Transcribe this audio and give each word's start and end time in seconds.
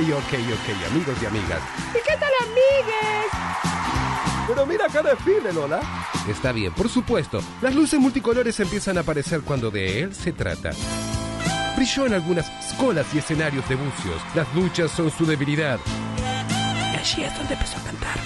ok, 0.00 0.32
ok, 0.32 0.90
amigos 0.90 1.16
y 1.22 1.26
amigas. 1.26 1.60
¿Y 1.90 2.08
qué 2.08 2.16
tal, 2.18 2.32
amigues? 2.42 3.28
Pero 4.46 4.64
mira 4.64 4.86
cada 4.92 5.10
desfile, 5.10 5.52
Lola. 5.52 5.80
Está 6.28 6.52
bien, 6.52 6.72
por 6.72 6.88
supuesto. 6.88 7.40
Las 7.60 7.74
luces 7.74 7.98
multicolores 7.98 8.58
empiezan 8.60 8.96
a 8.96 9.00
aparecer 9.00 9.42
cuando 9.42 9.70
de 9.70 10.02
él 10.02 10.14
se 10.14 10.32
trata. 10.32 10.70
Brilló 11.76 12.06
en 12.06 12.14
algunas 12.14 12.48
escolas 12.64 13.06
y 13.14 13.18
escenarios 13.18 13.68
de 13.68 13.74
bucios. 13.74 14.22
Las 14.34 14.52
luchas 14.54 14.90
son 14.90 15.10
su 15.10 15.26
debilidad. 15.26 15.78
Y 16.92 16.96
allí 16.96 17.24
es 17.24 17.36
donde 17.36 17.54
empezó 17.54 17.78
a 17.78 17.82
cantar. 17.82 18.18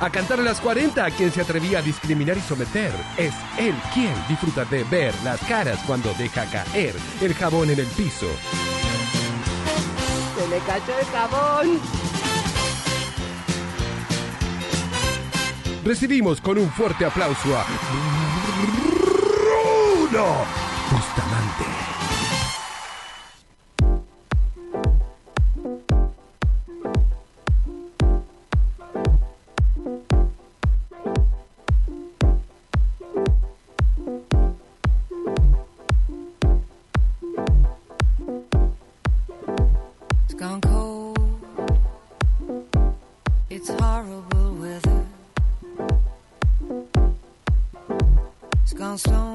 A 0.00 0.10
cantar 0.10 0.40
a 0.40 0.42
las 0.42 0.60
40 0.60 1.04
a 1.04 1.10
quien 1.10 1.30
se 1.30 1.42
atrevía 1.42 1.80
a 1.80 1.82
discriminar 1.82 2.38
y 2.38 2.40
someter. 2.40 2.92
Es 3.18 3.34
él 3.58 3.74
quien 3.92 4.14
disfruta 4.28 4.64
de 4.64 4.84
ver 4.84 5.14
las 5.24 5.40
caras 5.40 5.78
cuando 5.86 6.12
deja 6.14 6.44
caer 6.46 6.94
el 7.20 7.34
jabón 7.34 7.70
en 7.70 7.80
el 7.80 7.86
piso. 7.86 8.28
Me 10.50 10.58
cayó 10.58 10.98
el 10.98 11.06
jabón. 11.06 11.80
Recibimos 15.84 16.40
con 16.40 16.58
un 16.58 16.68
fuerte 16.70 17.04
aplauso 17.04 17.56
a 17.56 17.64
Bruno 20.10 20.69
slow 49.00 49.29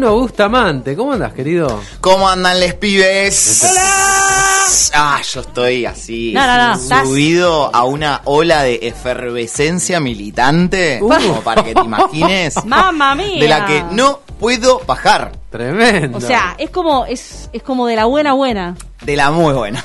Bruno 0.00 0.16
Bustamante, 0.18 0.96
¿cómo 0.96 1.12
andas, 1.12 1.34
querido? 1.34 1.78
¿Cómo 2.00 2.26
andan 2.26 2.58
les 2.58 2.72
pibes? 2.72 3.62
¡Hola! 3.70 4.64
Ah, 4.94 5.20
yo 5.30 5.40
estoy 5.42 5.84
así 5.84 6.32
No, 6.34 6.46
no, 6.46 6.68
no, 6.68 6.74
estás- 6.74 7.06
subido 7.06 7.70
a 7.76 7.84
una 7.84 8.22
ola 8.24 8.62
de 8.62 8.78
efervescencia 8.80 10.00
militante, 10.00 11.00
como 11.00 11.42
para 11.42 11.62
que 11.62 11.74
te 11.74 11.82
imagines, 11.82 12.54
Mamma 12.64 13.14
mía. 13.14 13.40
de 13.42 13.46
la 13.48 13.66
que 13.66 13.82
no 13.92 14.20
puedo 14.38 14.80
bajar, 14.86 15.32
Tremendo. 15.50 16.16
O 16.16 16.20
sea, 16.22 16.54
es 16.56 16.70
como, 16.70 17.04
es, 17.04 17.50
es 17.52 17.62
como 17.62 17.86
de 17.86 17.96
la 17.96 18.06
buena 18.06 18.32
buena. 18.32 18.76
de 19.02 19.16
la 19.16 19.30
muy 19.30 19.52
buena. 19.52 19.84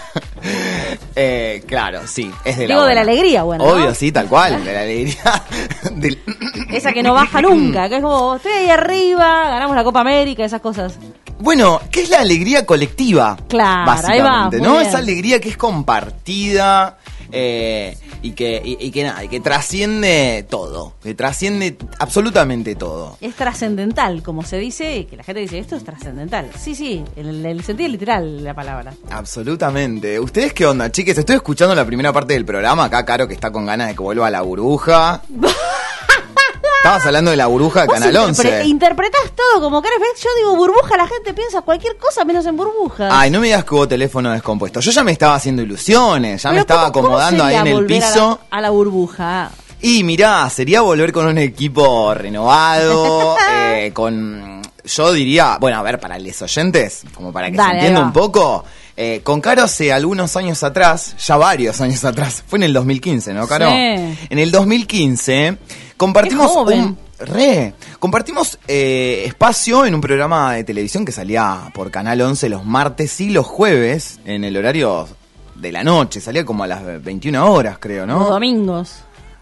Eh, 1.15 1.63
claro, 1.65 2.01
sí, 2.07 2.29
es 2.43 2.57
de 2.57 2.67
la 2.67 2.73
Digo, 2.75 2.85
de 2.85 2.95
la 2.95 3.01
alegría 3.01 3.43
buena, 3.43 3.63
¿no? 3.63 3.71
Obvio, 3.71 3.93
sí, 3.95 4.11
tal 4.11 4.27
cual, 4.27 4.63
de 4.65 4.73
la 4.73 4.81
alegría. 4.81 5.43
del- 5.93 6.19
Esa 6.71 6.91
que 6.93 7.01
no 7.03 7.13
baja 7.13 7.41
nunca, 7.41 7.87
que 7.89 7.95
es 7.97 8.01
como, 8.01 8.35
estoy 8.35 8.51
ahí 8.51 8.69
arriba, 8.69 9.49
ganamos 9.49 9.75
la 9.75 9.83
Copa 9.83 10.01
América, 10.01 10.43
esas 10.43 10.61
cosas. 10.61 10.97
Bueno, 11.39 11.81
¿qué 11.91 12.01
es 12.01 12.09
la 12.09 12.19
alegría 12.21 12.65
colectiva? 12.65 13.37
Claro, 13.47 13.91
ahí 14.07 14.19
va, 14.19 14.25
básicamente, 14.25 14.61
¿no? 14.61 14.73
bien. 14.77 14.85
Esa 14.87 14.97
alegría 14.99 15.39
que 15.41 15.49
es 15.49 15.57
compartida 15.57 16.97
eh, 17.31 17.97
y 18.21 18.31
que 18.31 18.61
y, 18.63 18.77
y 18.79 18.91
que 18.91 19.03
nada, 19.03 19.23
y 19.23 19.27
que 19.27 19.39
trasciende 19.39 20.45
todo, 20.49 20.95
que 21.01 21.13
trasciende 21.13 21.77
absolutamente 21.99 22.75
todo. 22.75 23.17
Es 23.21 23.35
trascendental, 23.35 24.23
como 24.23 24.43
se 24.43 24.57
dice, 24.57 24.97
y 24.97 25.05
que 25.05 25.17
la 25.17 25.23
gente 25.23 25.41
dice, 25.41 25.59
esto 25.59 25.75
es 25.75 25.83
trascendental. 25.83 26.49
Sí, 26.57 26.75
sí, 26.75 27.03
en 27.15 27.27
el, 27.27 27.45
el 27.45 27.63
sentido 27.63 27.89
literal 27.89 28.43
la 28.43 28.53
palabra. 28.53 28.93
Absolutamente. 29.09 30.19
¿Ustedes 30.19 30.53
qué 30.53 30.65
onda, 30.65 30.91
chiques? 30.91 31.17
Estoy 31.17 31.35
escuchando 31.37 31.75
la 31.75 31.85
primera 31.85 32.11
parte 32.13 32.33
del 32.33 32.45
programa. 32.45 32.85
Acá, 32.85 33.05
Caro, 33.05 33.27
que 33.27 33.33
está 33.33 33.51
con 33.51 33.65
ganas 33.65 33.87
de 33.87 33.95
que 33.95 34.01
vuelva 34.01 34.27
a 34.27 34.31
la 34.31 34.41
burbuja. 34.41 35.21
Estabas 36.85 37.05
hablando 37.05 37.31
de 37.31 37.37
la 37.37 37.47
burbuja 37.47 37.81
de 37.81 37.87
Canal 37.87 38.13
interpre- 38.15 38.23
11. 38.25 38.65
interpretás 38.65 39.31
todo 39.35 39.61
como 39.61 39.79
eres, 39.79 40.21
yo 40.23 40.29
digo 40.37 40.55
burbuja, 40.55 40.97
la 40.97 41.07
gente 41.07 41.33
piensa 41.33 41.61
cualquier 41.61 41.97
cosa 41.97 42.23
menos 42.25 42.45
en 42.45 42.55
burbujas. 42.55 43.11
Ay, 43.13 43.29
no 43.31 43.39
me 43.39 43.47
digas 43.47 43.63
que 43.65 43.75
hubo 43.75 43.87
teléfono 43.87 44.31
descompuesto. 44.31 44.79
Yo 44.79 44.91
ya 44.91 45.03
me 45.03 45.11
estaba 45.11 45.35
haciendo 45.35 45.61
ilusiones, 45.61 46.43
ya 46.43 46.51
me 46.51 46.59
estaba 46.59 46.91
¿cómo- 46.91 47.07
cómo 47.07 47.17
acomodando 47.17 47.43
ahí 47.43 47.55
en 47.55 47.67
el 47.67 47.73
volver 47.73 48.03
a 48.03 48.05
la- 48.05 48.11
piso. 48.13 48.39
A 48.51 48.61
la, 48.61 48.69
burbuja. 48.69 49.51
Y 49.81 50.03
mirá, 50.03 50.49
sería 50.49 50.81
volver 50.81 51.11
con 51.11 51.27
un 51.27 51.37
equipo 51.37 52.13
renovado, 52.13 53.35
eh, 53.73 53.91
con, 53.93 54.61
yo 54.83 55.11
diría, 55.13 55.57
bueno, 55.59 55.77
a 55.77 55.83
ver, 55.83 55.99
para 55.99 56.17
los 56.17 56.41
oyentes, 56.41 57.01
como 57.13 57.31
para 57.31 57.49
que 57.51 57.57
Dale, 57.57 57.69
se 57.71 57.75
entienda 57.77 58.01
un 58.01 58.13
poco, 58.13 58.63
eh, 58.97 59.21
con 59.23 59.41
Caro 59.41 59.63
hace 59.63 59.91
algunos 59.91 60.35
años 60.37 60.63
atrás, 60.63 61.15
ya 61.23 61.35
varios 61.37 61.81
años 61.81 62.03
atrás, 62.05 62.43
fue 62.47 62.57
en 62.57 62.63
el 62.63 62.73
2015, 62.73 63.33
¿no, 63.33 63.47
Caro? 63.47 63.67
Sí. 63.69 63.75
En 64.29 64.39
el 64.39 64.49
2015 64.51 65.57
compartimos 65.97 66.47
Qué 66.47 66.53
joven. 66.53 66.79
un... 66.81 67.05
Re, 67.17 67.73
compartimos 67.99 68.59
eh, 68.67 69.23
espacio 69.25 69.85
en 69.85 69.95
un 69.95 70.01
programa 70.01 70.53
de 70.53 70.65
televisión 70.65 71.05
que 71.05 71.13
salía 71.13 71.71
por 71.73 71.89
Canal 71.89 72.19
11 72.19 72.49
los 72.49 72.65
martes 72.65 73.21
y 73.21 73.29
los 73.29 73.45
jueves, 73.45 74.19
en 74.25 74.43
el 74.43 74.57
horario 74.57 75.07
de 75.55 75.71
la 75.71 75.83
noche, 75.83 76.19
salía 76.19 76.45
como 76.45 76.65
a 76.65 76.67
las 76.67 77.03
21 77.03 77.51
horas, 77.51 77.77
creo, 77.79 78.05
¿no? 78.05 78.19
Los 78.19 78.29
domingos. 78.29 78.95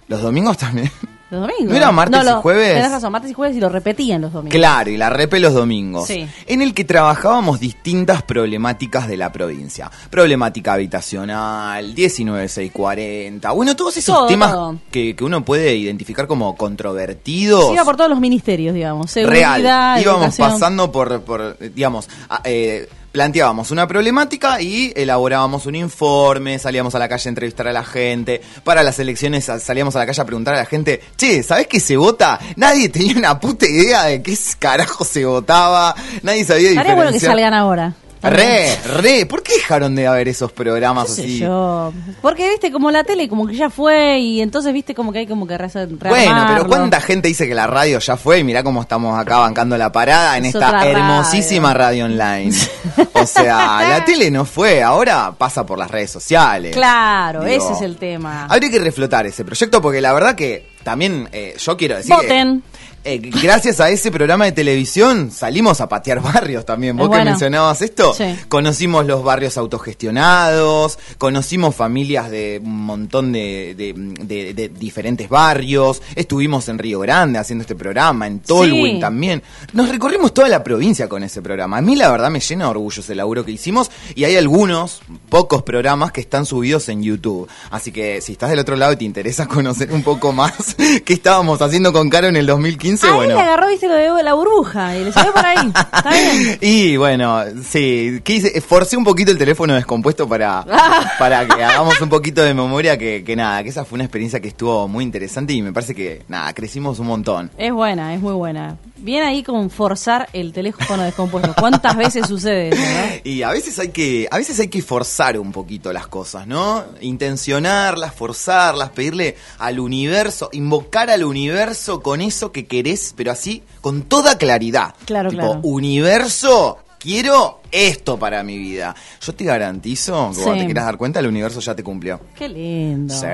Los 0.08 0.22
domingos 0.22 0.58
también. 0.58 0.92
Los 1.34 1.42
domingos. 1.42 1.70
¿No 1.70 1.76
era 1.76 1.92
martes 1.92 2.22
y 2.24 2.42
jueves? 2.42 2.74
Tenés 2.76 2.92
razón, 2.92 3.12
martes 3.12 3.32
y 3.32 3.34
jueves 3.34 3.58
y 3.58 3.60
lo 3.60 3.70
repetían 3.70 4.22
los 4.22 4.32
domingos. 4.34 4.56
Claro, 4.56 4.90
y 4.92 4.98
la 4.98 5.10
repe 5.10 5.40
los 5.40 5.54
domingos. 5.54 6.08
Sí. 6.08 6.28
En 6.48 6.62
el 6.62 6.74
que 6.74 6.84
trabajábamos 6.84 7.60
distintas 7.60 8.22
problemáticas 8.24 9.08
de 9.08 9.18
la 9.18 9.32
provincia. 9.32 9.90
Problemática 10.10 10.74
habitacional, 10.74 11.96
19640. 11.96 13.52
Bueno, 13.52 13.76
todos 13.76 13.98
esos 13.98 14.16
Todo, 14.16 14.28
temas 14.28 14.52
todo. 14.52 14.78
Que, 14.92 15.16
que 15.16 15.24
uno 15.24 15.44
puede 15.44 15.76
identificar 15.76 16.28
como 16.28 16.56
controvertidos. 16.56 17.68
Se 17.68 17.74
iba 17.74 17.84
por 17.86 17.98
todos 17.98 18.10
los 18.10 18.20
ministerios, 18.20 18.74
digamos. 18.74 19.14
Real. 19.16 19.26
Seguridad, 19.62 20.00
Íbamos 20.00 20.22
educación. 20.24 20.50
pasando 20.52 20.92
por, 20.92 21.22
por 21.24 21.58
digamos, 21.74 22.08
eh, 22.44 22.88
planteábamos 23.14 23.72
una 23.72 23.88
problemática 23.88 24.60
y 24.60 24.92
elaborábamos 24.96 25.66
un 25.68 25.76
informe, 25.76 26.60
salíamos 26.60 26.94
a 26.96 27.00
la 27.00 27.08
calle 27.08 27.30
a 27.30 27.30
entrevistar 27.30 27.68
a 27.68 27.72
la 27.72 27.86
gente, 27.86 28.42
para 28.66 28.84
las 28.84 29.00
elecciones 29.00 29.46
sal- 29.46 29.62
salíamos 29.62 29.96
a 29.96 30.00
la 30.00 30.06
calle 30.08 30.22
a 30.22 30.26
preguntar 30.26 30.56
a 30.56 30.58
la 30.58 30.66
gente, 30.66 31.00
che, 31.16 31.42
¿sabés 31.44 31.68
qué 31.68 31.80
se 31.80 31.96
vota? 31.96 32.40
Nadie 32.58 32.90
tenía 32.90 33.16
una 33.16 33.40
puta 33.40 33.66
idea 33.68 34.04
de 34.06 34.22
qué 34.22 34.36
carajo 34.60 35.06
se 35.06 35.24
votaba, 35.26 35.96
nadie 36.24 36.44
sabía 36.44 36.72
Estaría 36.72 36.96
bueno 36.96 37.12
que 37.12 37.14
diferenciar. 37.20 37.32
salgan 37.32 37.54
ahora. 37.54 37.94
Re, 38.24 38.76
re. 39.02 39.26
¿Por 39.26 39.44
qué 39.44 39.54
dejaron 39.56 39.96
de 39.96 40.08
haber 40.08 40.28
esos 40.28 40.52
programas 40.52 41.08
qué 41.08 41.12
sé 41.14 41.22
así? 41.24 41.40
yo. 41.40 41.92
Porque, 42.22 42.50
viste, 42.50 42.72
como 42.72 42.90
la 42.92 43.04
tele 43.04 43.28
como 43.28 43.46
que 43.48 43.56
ya 43.56 43.70
fue 43.70 44.20
y 44.20 44.42
entonces, 44.42 44.74
viste, 44.74 44.96
como 44.96 45.12
que 45.12 45.20
hay 45.20 45.28
como 45.28 45.46
que 45.46 45.58
re- 45.58 45.68
Bueno, 45.74 45.98
rearmarlo. 46.00 46.54
pero 46.56 46.68
¿cuánta 46.68 47.02
gente 47.02 47.28
dice 47.28 47.48
que 47.48 47.54
la 47.56 47.68
radio 47.68 48.00
ya 48.00 48.18
fue? 48.18 48.40
Y 48.40 48.44
mirá 48.44 48.64
cómo 48.64 48.82
estamos 48.82 49.20
acá 49.20 49.38
bancando 49.40 49.78
la 49.78 49.92
parada 49.92 50.38
en 50.38 50.46
Es 50.46 50.56
esta 50.56 50.86
hermosísima 50.88 51.74
radio, 51.74 52.06
online. 52.06 52.52
O 53.16 53.26
sea, 53.26 53.88
la 53.88 54.04
tele 54.06 54.30
no 54.32 54.44
fue, 54.46 54.84
ahora 54.84 55.34
pasa 55.38 55.66
por 55.66 55.78
las 55.78 55.90
redes 55.90 56.12
sociales. 56.12 56.74
Claro, 56.74 57.44
Digo, 57.44 57.64
ese 57.64 57.74
es 57.74 57.82
el 57.82 57.96
tema. 57.98 58.46
Habría 58.50 58.70
que 58.70 58.80
reflotar 58.80 59.26
ese 59.26 59.46
proyecto 59.46 59.82
porque 59.82 60.02
la 60.02 60.12
verdad 60.14 60.36
que 60.36 60.68
también 60.84 61.30
eh, 61.32 61.56
yo 61.58 61.78
quiero 61.78 61.96
decir 61.96 62.14
que, 62.16 62.22
Voten. 62.24 62.64
Eh, 63.06 63.18
gracias 63.42 63.80
a 63.80 63.90
ese 63.90 64.12
programa 64.12 64.46
de 64.46 64.52
televisión 64.54 65.32
salimos 65.32 65.82
a 65.82 65.90
patear 65.90 66.22
barrios 66.34 66.66
también. 66.66 66.96
Vos 66.98 67.06
Es 67.06 67.10
que 67.10 67.16
bueno. 67.18 67.32
mencionabas 67.32 67.82
esto, 67.82 68.14
Sí. 68.14 68.36
conocimos 68.48 69.06
los 69.06 69.24
barrios 69.24 69.58
autogestionados, 69.58 71.00
conocimos 71.18 71.76
familias 71.76 72.30
de 72.30 72.62
un 72.64 72.86
montón 72.86 73.32
de, 73.32 73.74
de- 73.76 73.94
de- 74.26 74.54
de 74.54 74.70
diferentes 74.70 75.30
barrios, 75.30 76.02
estuvimos 76.16 76.70
en 76.70 76.78
Río 76.80 77.00
Grande 77.00 77.40
haciendo 77.40 77.64
este 77.64 77.76
programa, 77.76 78.28
en 78.28 78.40
Tolwyn 78.40 78.96
Sí. 78.96 79.00
también. 79.00 79.44
Nos 79.74 79.90
recorrimos 79.90 80.34
toda 80.34 80.48
la 80.50 80.64
provincia 80.64 81.10
con 81.10 81.24
ese 81.24 81.42
programa. 81.42 81.78
A 81.78 81.82
mí 81.82 81.96
la 81.96 82.12
verdad 82.12 82.30
me 82.30 82.40
llena 82.40 82.66
de 82.66 82.72
orgullo 82.72 83.02
ese 83.02 83.16
laburo 83.16 83.44
que 83.46 83.52
hicimos 83.52 83.90
y 84.16 84.24
hay 84.26 84.36
algunos, 84.36 85.02
pocos 85.30 85.64
programas 85.64 86.12
que 86.12 86.22
están 86.22 86.46
subidos 86.46 86.90
en 86.90 87.02
YouTube. 87.04 87.48
Así 87.72 87.92
que 87.92 88.22
si 88.22 88.34
estás 88.34 88.50
del 88.50 88.60
otro 88.60 88.76
lado 88.76 88.94
y 88.94 88.98
te 88.98 89.06
interesa 89.06 89.48
conocer 89.48 89.92
un 89.92 90.04
poco 90.04 90.32
más 90.32 90.76
qué 91.06 91.14
estábamos 91.14 91.62
haciendo 91.62 91.92
con 91.92 92.10
Caro 92.10 92.28
en 92.28 92.36
el 92.36 92.46
2015, 92.46 92.93
Ahí 93.02 93.12
bueno. 93.12 93.36
le 93.36 93.42
agarró, 93.42 93.68
viste, 93.68 93.88
lo 93.88 94.16
de 94.16 94.24
la 94.24 94.34
burbuja 94.34 94.96
y 94.98 95.06
le 95.06 95.12
salió 95.12 95.34
por 95.34 95.46
ahí. 95.46 95.68
Está 95.68 96.10
bien. 96.12 96.58
Y 96.62 96.98
bueno, 96.98 97.42
sí, 97.68 98.20
quise, 98.24 98.60
forcé 98.62 98.98
un 98.98 99.04
poquito 99.04 99.32
el 99.32 99.38
teléfono 99.38 99.74
descompuesto 99.74 100.28
para, 100.28 100.66
para 101.20 101.48
que 101.48 101.64
hagamos 101.64 102.00
un 102.02 102.10
poquito 102.10 102.42
de 102.42 102.54
memoria, 102.54 102.98
que, 102.98 103.24
que 103.24 103.36
nada, 103.36 103.64
que 103.64 103.70
esa 103.70 103.86
fue 103.86 103.98
una 103.98 104.06
experiencia 104.06 104.40
que 104.40 104.48
estuvo 104.48 104.88
muy 104.88 105.04
interesante 105.04 105.54
y 105.54 105.62
me 105.62 105.72
parece 105.74 105.96
que 105.96 106.24
nada, 106.28 106.54
crecimos 106.54 107.00
un 107.00 107.08
montón. 107.08 107.52
Es 107.58 107.72
buena, 107.72 108.14
es 108.14 108.22
muy 108.22 108.34
buena. 108.34 108.78
Bien 108.98 109.24
ahí 109.24 109.44
con 109.44 109.70
forzar 109.70 110.30
el 110.32 110.54
teléfono 110.54 111.04
descompuesto. 111.04 111.54
¿Cuántas 111.60 111.98
veces 111.98 112.28
sucede 112.28 112.70
eso, 112.70 112.82
no? 112.82 113.22
Y 113.26 113.42
a 113.44 113.52
veces 113.52 113.78
hay 113.80 113.90
que, 113.90 114.28
a 114.32 114.38
veces 114.38 114.60
hay 114.60 114.70
que 114.70 114.82
forzar 114.82 115.38
un 115.38 115.52
poquito 115.52 115.92
las 115.92 116.08
cosas, 116.08 116.48
¿no? 116.48 116.84
Intencionarlas, 117.02 118.14
forzarlas, 118.14 118.92
pedirle 118.92 119.36
al 119.58 119.80
universo, 119.80 120.50
invocar 120.54 121.10
al 121.10 121.24
universo 121.24 122.02
con 122.02 122.22
eso 122.22 122.52
que 122.52 122.66
querés, 122.84 123.14
pero 123.16 123.32
así, 123.32 123.64
con 123.82 124.04
toda 124.04 124.38
claridad. 124.38 124.94
Claro, 125.06 125.30
tipo, 125.30 125.42
claro. 125.44 125.60
universo, 125.64 126.78
quiero 127.00 127.62
esto 127.72 128.18
para 128.20 128.44
mi 128.44 128.58
vida. 128.58 128.96
Yo 129.22 129.34
te 129.34 129.44
garantizo 129.46 130.30
que 130.32 130.36
cuando 130.44 130.54
Sí. 130.54 130.60
te 130.60 130.66
quieras 130.66 130.86
dar 130.86 130.98
cuenta, 130.98 131.20
el 131.20 131.28
universo 131.28 131.60
ya 131.60 131.76
te 131.76 131.84
cumplió. 131.84 132.20
Qué 132.36 132.48
lindo. 132.50 133.14
Sí. 133.14 133.26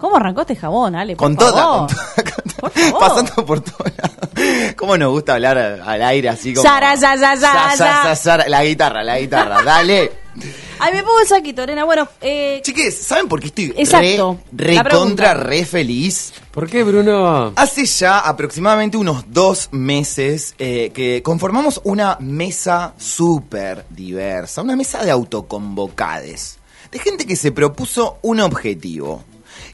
¿Cómo 0.00 0.16
arrancó 0.16 0.42
este 0.42 0.56
jabón, 0.56 0.94
Ale? 0.94 1.16
Por 1.16 1.26
Con 1.28 1.36
toda, 1.36 1.62
con 1.62 1.86
toda- 1.86 2.14
con 2.16 2.52
Por 2.60 2.70
favor. 2.72 3.00
pasando 3.00 3.46
por. 3.46 3.62
¿Cómo 4.76 4.96
nos 4.96 5.10
gusta 5.10 5.34
hablar 5.34 5.58
al 5.58 6.02
aire 6.02 6.28
así 6.28 6.52
como? 6.54 6.66
Sara, 6.68 6.96
sa, 6.96 7.16
sa, 7.16 7.36
sa, 7.36 7.76
sa. 7.76 8.16
sa, 8.16 8.48
La 8.48 8.64
guitarra, 8.64 9.02
la 9.04 9.18
guitarra, 9.18 9.62
dale. 9.62 10.12
Ay, 10.80 10.94
me 10.94 11.02
pongo 11.02 11.20
el 11.20 11.26
saquito, 11.26 11.66
nena. 11.66 11.84
Bueno, 11.84 12.08
eh, 12.20 12.60
Chiques, 12.62 12.96
¿saben 12.96 13.28
por 13.28 13.40
qué 13.40 13.48
estoy 13.48 13.74
Exacto. 13.76 14.38
re, 14.52 14.80
re 14.82 14.90
contra, 14.90 15.34
re 15.34 15.64
feliz? 15.64 16.32
¿Por 16.52 16.68
qué, 16.68 16.84
Bruno? 16.84 17.52
Hace 17.56 17.84
ya 17.84 18.20
aproximadamente 18.20 18.96
unos 18.96 19.24
dos 19.28 19.68
meses 19.72 20.54
eh, 20.58 20.90
que 20.94 21.22
conformamos 21.22 21.80
una 21.84 22.16
mesa 22.20 22.94
súper 22.96 23.86
diversa, 23.90 24.62
una 24.62 24.76
mesa 24.76 25.04
de 25.04 25.10
autoconvocades, 25.10 26.58
de 26.92 26.98
gente 26.98 27.26
que 27.26 27.36
se 27.36 27.52
propuso 27.52 28.18
un 28.22 28.40
objetivo. 28.40 29.24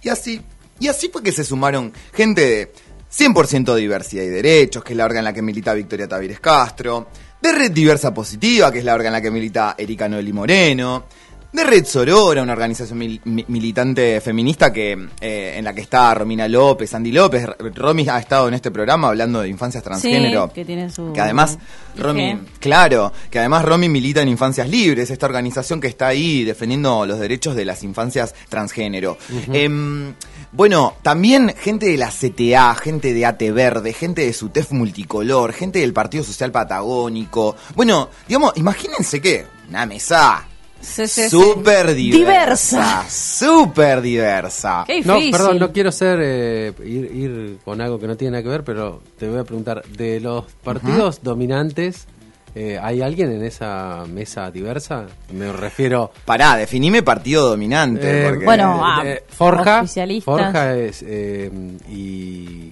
Y 0.03 0.09
así, 0.09 0.41
y 0.81 0.89
así 0.89 1.09
fue 1.09 1.23
que 1.23 1.33
se 1.33 1.45
sumaron 1.45 1.93
gente 2.13 2.41
de 2.41 2.73
100% 3.17 3.75
diversidad 3.77 4.25
y 4.25 4.29
derechos, 4.29 4.83
que 4.83 4.93
es 4.93 4.97
la 4.97 5.05
orga 5.05 5.19
en 5.21 5.25
la 5.25 5.33
que 5.33 5.43
milita 5.43 5.73
Victoria 5.73 6.09
Tavires 6.09 6.41
Castro, 6.41 7.07
de 7.45 7.53
Red 7.53 7.73
Diversa 7.73 8.15
Positiva, 8.15 8.73
que 8.73 8.79
es 8.79 8.85
la 8.87 8.95
orga 8.95 9.09
en 9.09 9.13
la 9.13 9.21
que 9.21 9.31
milita 9.31 9.75
Erika 9.77 10.09
Noeli 10.09 10.33
Moreno, 10.33 11.05
de 11.55 11.65
Red 11.65 11.85
Sorora, 11.87 12.43
una 12.43 12.53
organización 12.53 12.99
mil- 12.99 13.21
mi- 13.25 13.45
militante 13.49 14.21
feminista 14.21 14.73
que 14.73 15.09
eh, 15.21 15.55
en 15.57 15.65
la 15.65 15.73
que 15.73 15.81
está 15.83 16.13
Romina 16.15 16.49
López, 16.49 16.93
Andy 16.95 17.13
López. 17.13 17.47
Romy 17.75 18.09
ha 18.09 18.19
estado 18.19 18.49
en 18.49 18.55
este 18.55 18.71
programa 18.73 19.09
hablando 19.09 19.41
de 19.41 19.49
infancias 19.49 19.83
transgénero. 19.85 20.51
que 20.53 20.65
tiene 20.65 20.91
su- 20.91 21.13
Que 21.13 21.21
además, 21.21 21.57
¿Y 21.97 22.01
Romy, 22.01 22.39
claro, 22.59 23.13
que 23.31 23.39
además 23.39 23.65
Romy 23.65 23.89
milita 23.89 24.21
en 24.23 24.29
Infancias 24.29 24.69
Libres, 24.69 25.11
esta 25.11 25.27
organización 25.27 25.81
que 25.81 25.87
está 25.87 26.09
ahí 26.09 26.43
defendiendo 26.45 27.07
los 27.07 27.21
derechos 27.21 27.55
de 27.55 27.65
las 27.65 27.85
infancias 27.85 28.35
transgénero. 28.49 29.17
Em, 29.53 30.13
bueno, 30.53 30.95
también 31.03 31.55
gente 31.57 31.87
de 31.87 31.97
la 31.97 32.11
CTA, 32.11 32.75
gente 32.75 33.13
de 33.15 33.27
AT 33.27 33.41
Verde, 33.53 33.93
gente 33.93 34.27
de 34.27 34.33
SUTEF 34.33 34.73
Multicolor, 34.73 35.53
gente 35.53 35.79
del 35.79 35.93
Partido 35.93 36.25
Social 36.25 36.51
Patagónico. 36.51 37.55
Bueno, 37.77 38.09
digamos, 38.27 38.53
imagínense 38.57 39.21
que 39.21 39.47
una 39.69 39.87
mesa 39.87 40.47
sí, 40.85 41.07
sí, 41.09 41.23
sí. 41.23 41.31
súper 41.31 41.95
diversa. 41.95 42.19
Diversa. 42.19 43.05
Súper 43.09 44.01
diversa. 44.01 44.85
Qué 44.87 45.01
No, 45.03 45.15
difícil. 45.15 45.33
perdón, 45.33 45.59
no 45.59 45.73
quiero 45.73 45.91
ser 45.93 46.19
eh, 46.23 46.73
ir, 46.85 47.05
ir 47.15 47.59
con 47.65 47.81
algo 47.81 47.99
que 47.99 48.07
no 48.07 48.17
tiene 48.17 48.33
nada 48.33 48.43
que 48.43 48.49
ver, 48.49 48.65
pero 48.65 49.03
te 49.19 49.29
voy 49.29 49.39
a 49.41 49.45
preguntar, 49.45 49.83
de 49.97 50.21
los 50.21 50.45
partidos 50.63 51.23
dominantes, 51.23 52.07
eh, 52.55 52.79
¿hay 52.81 53.03
alguien 53.03 53.33
en 53.33 53.45
esa 53.45 54.05
mesa 54.09 54.51
diversa? 54.51 55.07
Me 55.33 55.53
refiero... 55.53 56.13
Pará, 56.25 56.57
definime 56.57 57.03
partido 57.03 57.49
dominante. 57.49 58.21
eh, 58.23 58.29
porque- 58.31 58.45
Bueno, 58.45 58.81
ah, 58.85 59.03
eh, 59.05 59.25
Forja. 59.29 59.85
Forja 60.25 60.77
es, 60.77 61.05
eh, 61.07 61.51
y 61.91 62.71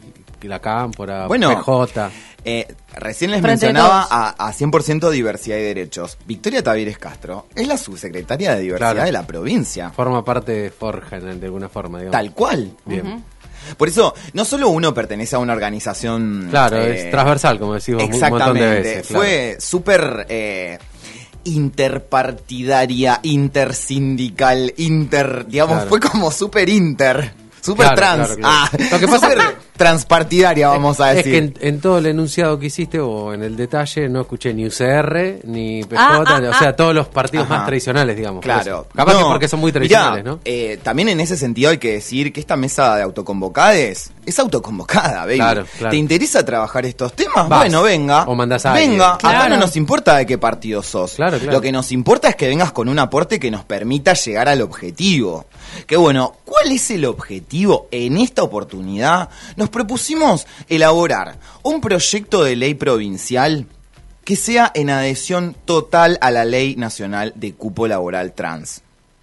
la 0.48 0.60
Cámpora, 0.60 1.26
Bueno, 1.26 1.50
PJ. 1.64 2.10
Eh, 2.44 2.66
recién 2.96 3.30
les 3.30 3.40
Frente 3.40 3.66
mencionaba 3.66 4.06
a, 4.10 4.30
a 4.30 4.52
100% 4.52 5.10
diversidad 5.10 5.56
y 5.58 5.62
derechos. 5.62 6.18
Victoria 6.26 6.62
Tavires 6.62 6.98
Castro 6.98 7.46
es 7.54 7.68
la 7.68 7.76
subsecretaria 7.78 8.54
de 8.56 8.62
diversidad 8.62 8.92
Claro. 8.92 9.06
de 9.06 9.12
la 9.12 9.26
provincia. 9.26 9.90
Forma 9.90 10.24
parte 10.24 10.52
de 10.52 10.70
Forja 10.70 11.16
en- 11.18 11.38
de 11.40 11.46
alguna 11.46 11.68
forma, 11.68 11.98
digamos. 11.98 12.12
Tal 12.18 12.32
cual. 12.32 12.72
Bien. 12.84 13.22
Por 13.76 13.86
eso, 13.88 14.12
no 14.32 14.44
solo 14.44 14.70
uno 14.70 14.92
pertenece 14.92 15.36
a 15.36 15.38
una 15.38 15.52
organización. 15.52 16.48
Claro, 16.50 16.78
eh, 16.78 17.04
es 17.06 17.10
transversal, 17.12 17.60
como 17.60 17.74
decimos 17.74 18.02
un 18.02 18.10
montón 18.10 18.26
Exactamente. 18.32 18.68
de 18.68 18.80
veces. 18.82 19.06
claro. 19.06 19.22
Fue 19.24 19.56
súper 19.60 20.26
eh, 20.28 20.78
interpartidaria, 21.44 23.20
intersindical, 23.22 24.74
inter. 24.78 25.46
Digamos, 25.46 25.74
Claro. 25.76 25.88
fue 25.88 26.00
como 26.00 26.30
súper 26.30 26.68
inter. 26.68 27.34
Súper 27.60 27.86
Claro, 27.94 27.96
trans. 27.96 28.28
claro, 28.36 28.40
claro. 28.40 28.68
Ah, 28.72 28.88
Lo 28.90 28.98
que 28.98 29.06
pasa- 29.06 29.30
súper 29.30 29.56
transpartidaria, 29.82 30.68
vamos 30.68 31.00
a 31.00 31.10
Es 31.10 31.16
decir. 31.18 31.32
que 31.32 31.38
en, 31.38 31.54
en 31.74 31.80
todo 31.80 31.98
el 31.98 32.06
enunciado 32.06 32.58
que 32.58 32.66
hiciste 32.66 33.00
o 33.00 33.34
en 33.34 33.42
el 33.42 33.56
detalle 33.56 34.08
no 34.08 34.20
escuché 34.20 34.54
ni 34.54 34.66
UCR 34.66 35.40
ni 35.44 35.82
PJ, 35.84 35.96
Ah, 36.00 36.24
ah, 36.26 36.40
o 36.50 36.58
sea, 36.58 36.74
todos 36.76 36.94
los 36.94 37.08
partidos 37.08 37.46
Ajá. 37.46 37.56
más 37.58 37.66
tradicionales, 37.66 38.16
digamos. 38.16 38.42
Claro. 38.42 38.86
Capaz 38.94 39.14
que 39.14 39.20
No, 39.20 39.28
porque 39.28 39.48
son 39.48 39.60
muy 39.60 39.70
mirá, 39.72 39.80
tradicionales, 39.80 40.24
¿no? 40.24 40.38
eh, 40.44 40.78
también 40.82 41.08
en 41.08 41.20
ese 41.20 41.36
sentido 41.36 41.70
hay 41.70 41.78
que 41.78 41.92
decir 41.94 42.32
que 42.32 42.40
esta 42.40 42.56
mesa 42.56 42.96
de 42.96 43.02
autoconvocades 43.02 44.12
es 44.24 44.38
autoconvocada, 44.38 45.22
baby. 45.26 45.36
Claro, 45.36 45.66
claro. 45.78 45.90
¿Te 45.90 45.96
interesa 45.96 46.44
trabajar 46.44 46.86
estos 46.86 47.12
temas? 47.14 47.48
Vas. 47.48 47.60
Bueno, 47.60 47.82
venga. 47.82 48.22
O 48.28 48.34
mandás 48.36 48.64
a. 48.66 48.72
Venga, 48.72 49.14
acá 49.14 49.18
Claro. 49.30 49.48
no 49.54 49.56
nos 49.62 49.74
importa 49.76 50.16
de 50.16 50.26
qué 50.26 50.38
partido 50.38 50.80
sos. 50.82 51.14
Claro, 51.14 51.38
claro. 51.38 51.52
Lo 51.52 51.60
que 51.60 51.72
nos 51.72 51.90
importa 51.90 52.28
es 52.28 52.36
que 52.36 52.46
vengas 52.46 52.70
con 52.72 52.88
un 52.88 52.98
aporte 53.00 53.40
que 53.40 53.50
nos 53.50 53.64
permita 53.64 54.12
llegar 54.14 54.48
al 54.48 54.60
objetivo. 54.62 55.46
Que 55.86 55.96
bueno, 55.96 56.36
¿cuál 56.44 56.70
es 56.70 56.90
el 56.92 57.04
objetivo 57.06 57.88
en 57.90 58.16
esta 58.18 58.42
oportunidad? 58.42 59.28
Nos 59.56 59.70
propusimos 59.72 60.46
elaborar 60.68 61.38
un 61.64 61.80
proyecto 61.80 62.44
de 62.44 62.54
ley 62.54 62.74
provincial 62.74 63.66
que 64.24 64.36
sea 64.36 64.70
en 64.74 64.90
adhesión 64.90 65.56
total 65.64 66.18
a 66.20 66.30
la 66.30 66.44
Ley 66.44 66.76
Nacional 66.76 67.32
de 67.34 67.54
Cupo 67.54 67.88
Laboral 67.88 68.32
Trans. 68.34 68.82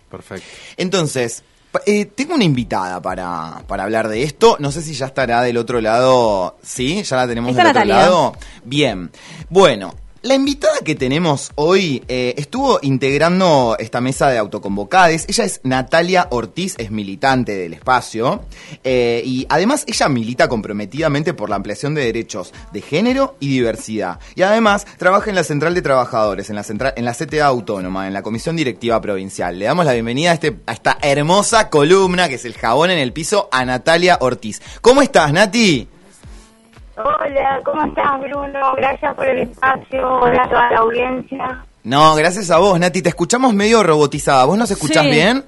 Perfecto. 0.09 0.45
Entonces, 0.75 1.43
eh, 1.85 2.05
tengo 2.05 2.35
una 2.35 2.43
invitada 2.43 3.01
para, 3.01 3.63
para 3.67 3.83
hablar 3.83 4.09
de 4.09 4.23
esto. 4.23 4.57
No 4.59 4.71
sé 4.71 4.81
si 4.81 4.93
ya 4.93 5.05
estará 5.05 5.41
del 5.41 5.57
otro 5.57 5.79
lado. 5.81 6.57
¿Sí? 6.63 7.03
¿Ya 7.03 7.15
la 7.15 7.27
tenemos 7.27 7.51
Está 7.51 7.63
del 7.63 7.71
otro 7.71 7.85
lado? 7.85 8.35
Bien. 8.63 9.11
Bueno. 9.49 9.93
La 10.21 10.35
invitada 10.35 10.79
que 10.83 10.95
tenemos 10.95 11.53
hoy 11.55 12.03
eh, 12.09 12.33
estuvo 12.35 12.79
integrando 12.81 13.77
esta 13.79 14.01
mesa 14.01 14.27
de 14.27 14.38
autoconvocades. 14.38 15.23
Ella 15.29 15.45
es 15.45 15.61
Natalia 15.63 16.27
Ortiz, 16.31 16.75
es 16.77 16.91
militante 16.91 17.55
del 17.55 17.71
espacio. 17.71 18.43
eh, 18.83 19.21
y 19.23 19.45
además 19.47 19.85
ella 19.88 20.09
milita 20.09 20.49
comprometidamente 20.49 21.33
por 21.33 21.49
la 21.49 21.55
ampliación 21.55 21.95
de 21.95 22.03
derechos 22.03 22.53
de 22.73 22.81
género 22.81 23.38
y 23.39 23.47
diversidad. 23.47 24.19
Y 24.35 24.41
además 24.41 24.85
trabaja 24.97 25.29
en 25.29 25.38
la 25.38 25.45
Central 25.45 25.73
de 25.73 25.81
Trabajadores, 25.81 26.49
en 26.49 26.57
la, 26.57 26.63
central, 26.63 26.93
en 26.97 27.05
la 27.05 27.13
CTA 27.13 27.45
Autónoma, 27.45 28.05
en 28.05 28.13
la 28.13 28.21
Comisión 28.21 28.57
Directiva 28.57 28.99
Provincial. 28.99 29.57
Le 29.57 29.65
damos 29.67 29.85
la 29.85 29.93
bienvenida 29.93 30.31
a, 30.31 30.33
este, 30.33 30.57
a 30.65 30.73
esta 30.73 30.97
hermosa 31.01 31.69
columna 31.69 32.27
que 32.27 32.35
es 32.35 32.43
el 32.43 32.55
jabón 32.55 32.91
en 32.91 32.99
el 32.99 33.13
piso 33.13 33.47
a 33.53 33.63
Natalia 33.63 34.17
Ortiz. 34.19 34.61
¿Cómo 34.81 35.01
estás, 35.01 35.31
Nati? 35.31 35.88
Hola, 37.01 37.61
¿cómo 37.63 37.85
estás, 37.85 38.19
Bruno? 38.19 38.73
Gracias 38.75 39.15
por 39.15 39.25
el 39.25 39.39
espacio. 39.39 40.05
Hola 40.21 40.43
a 40.43 40.49
toda 40.49 40.71
la 40.71 40.77
audiencia. 40.79 41.65
No, 41.83 42.13
gracias 42.15 42.51
a 42.51 42.57
vos, 42.57 42.77
Nati. 42.77 43.01
Te 43.01 43.07
escuchamos 43.07 43.53
medio 43.53 43.83
robotizada. 43.83 44.43
¿Vos 44.43 44.57
nos 44.57 44.69
escuchás 44.69 45.03
Sí. 45.03 45.09
bien? 45.11 45.45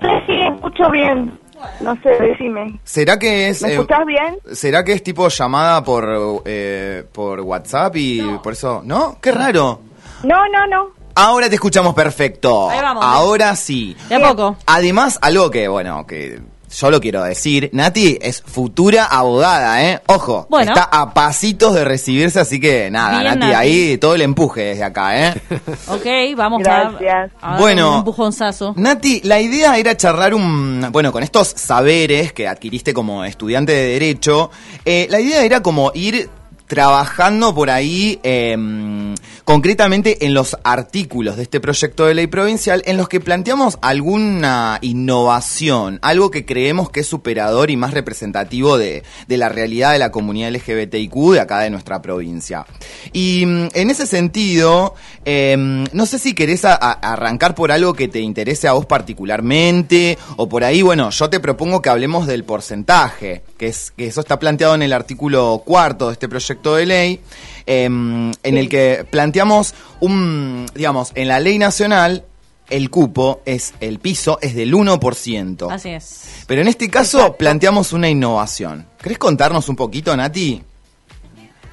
Sí, 0.00 0.08
sí, 0.26 0.32
escucho 0.54 0.90
bien. 0.90 1.38
No 1.80 1.94
sé, 2.02 2.08
decime. 2.20 2.78
¿Será 2.84 3.18
que 3.18 3.48
es... 3.50 3.60
¿Me 3.62 3.68
eh, 3.68 3.72
escuchás 3.74 4.06
bien? 4.06 4.38
¿Será 4.52 4.82
que 4.82 4.92
es 4.92 5.02
tipo 5.02 5.28
llamada 5.28 5.84
por, 5.84 6.42
eh, 6.46 7.04
por 7.12 7.40
WhatsApp 7.40 7.96
y 7.96 8.22
por 8.42 8.54
eso... 8.54 8.80
¿No? 8.82 9.18
Qué 9.20 9.30
raro. 9.32 9.80
No, 10.22 10.36
no, 10.48 10.66
no. 10.68 10.88
Ahora 11.14 11.48
te 11.50 11.54
escuchamos 11.56 11.94
perfecto. 11.94 12.70
Ahí 12.70 12.80
vamos. 12.80 13.04
Ahora 13.04 13.54
sí. 13.56 13.94
De 14.08 14.14
a 14.14 14.20
poco. 14.28 14.56
Además, 14.66 15.18
algo 15.20 15.50
que, 15.50 15.68
bueno, 15.68 16.06
que 16.06 16.40
yo 16.70 16.90
lo 16.90 17.00
quiero 17.00 17.22
decir, 17.22 17.70
Nati 17.72 18.18
es 18.20 18.42
futura 18.42 19.04
abogada, 19.06 19.84
¿eh? 19.84 20.00
Ojo, 20.06 20.46
Bueno. 20.50 20.72
está 20.72 20.84
a 20.84 21.14
pasitos 21.14 21.74
de 21.74 21.84
recibirse, 21.84 22.40
así 22.40 22.60
que 22.60 22.90
nada, 22.90 23.20
Bien, 23.20 23.24
Nati, 23.24 23.38
Nati. 23.40 23.54
ahí 23.54 23.98
todo 23.98 24.14
el 24.14 24.22
empuje 24.22 24.62
desde 24.62 24.84
acá, 24.84 25.28
¿eh? 25.28 25.34
Ok, 25.88 26.06
vamos 26.36 26.60
Gracias. 26.62 27.30
a, 27.40 27.58
Bueno. 27.58 27.92
un 27.92 27.98
empujonzazo. 27.98 28.74
Nati, 28.76 29.20
la 29.24 29.40
idea 29.40 29.76
era 29.78 29.96
charlar 29.96 30.34
un. 30.34 30.88
Bueno, 30.90 31.12
con 31.12 31.22
estos 31.22 31.48
saberes 31.48 32.32
que 32.32 32.48
adquiriste 32.48 32.92
como 32.92 33.24
estudiante 33.24 33.72
de 33.72 33.86
Derecho, 33.92 34.50
eh, 34.84 35.06
la 35.10 35.20
idea 35.20 35.42
era 35.44 35.62
como 35.62 35.92
ir 35.94 36.28
trabajando 36.66 37.54
por 37.54 37.70
ahí 37.70 38.18
em, 38.22 39.14
concretamente 39.44 40.26
en 40.26 40.34
los 40.34 40.56
artículos 40.64 41.36
de 41.36 41.44
este 41.44 41.60
proyecto 41.60 42.06
de 42.06 42.14
ley 42.14 42.26
provincial 42.26 42.82
en 42.86 42.96
los 42.96 43.08
que 43.08 43.20
planteamos 43.20 43.78
alguna 43.80 44.78
innovación, 44.82 45.98
algo 46.02 46.30
que 46.30 46.44
creemos 46.44 46.90
que 46.90 47.00
es 47.00 47.06
superador 47.06 47.70
y 47.70 47.76
más 47.76 47.94
representativo 47.94 48.78
de, 48.78 49.04
de 49.28 49.36
la 49.36 49.48
realidad 49.48 49.92
de 49.92 50.00
la 50.00 50.10
comunidad 50.10 50.50
LGBTIQ 50.50 51.32
de 51.32 51.40
acá 51.40 51.60
de 51.60 51.70
nuestra 51.70 52.02
provincia. 52.02 52.66
Y 53.12 53.46
mm, 53.46 53.68
en 53.74 53.90
ese 53.90 54.06
sentido, 54.06 54.94
em, 55.24 55.84
no 55.92 56.06
sé 56.06 56.18
si 56.18 56.34
querés 56.34 56.64
arrancar 56.64 57.54
por 57.54 57.70
algo 57.70 57.94
que 57.94 58.08
te 58.08 58.20
interese 58.20 58.66
a 58.66 58.72
vos 58.72 58.86
particularmente, 58.86 60.18
o 60.36 60.48
por 60.48 60.64
ahí, 60.64 60.82
bueno, 60.82 61.10
yo 61.10 61.30
te 61.30 61.38
propongo 61.38 61.80
que 61.80 61.90
hablemos 61.90 62.26
del 62.26 62.44
porcentaje, 62.44 63.42
que 63.56 63.68
es 63.68 63.92
que 63.96 64.06
eso 64.06 64.20
está 64.20 64.38
planteado 64.38 64.74
en 64.74 64.82
el 64.82 64.92
artículo 64.92 65.62
cuarto 65.64 66.08
de 66.08 66.14
este 66.14 66.28
proyecto 66.28 66.55
de 66.62 66.86
ley, 66.86 67.20
em, 67.66 68.32
en 68.42 68.56
el 68.56 68.68
que 68.68 69.06
planteamos 69.10 69.74
un, 70.00 70.66
digamos, 70.74 71.12
en 71.14 71.28
la 71.28 71.40
ley 71.40 71.58
nacional, 71.58 72.24
el 72.68 72.90
cupo 72.90 73.40
es, 73.44 73.74
el 73.80 73.98
piso 73.98 74.38
es 74.42 74.54
del 74.54 74.74
1%. 74.74 75.70
Así 75.70 75.90
es. 75.90 76.44
Pero 76.46 76.62
en 76.62 76.68
este 76.68 76.90
caso 76.90 77.36
planteamos 77.36 77.92
una 77.92 78.08
innovación. 78.08 78.86
¿Querés 79.00 79.18
contarnos 79.18 79.68
un 79.68 79.76
poquito, 79.76 80.16
Nati? 80.16 80.62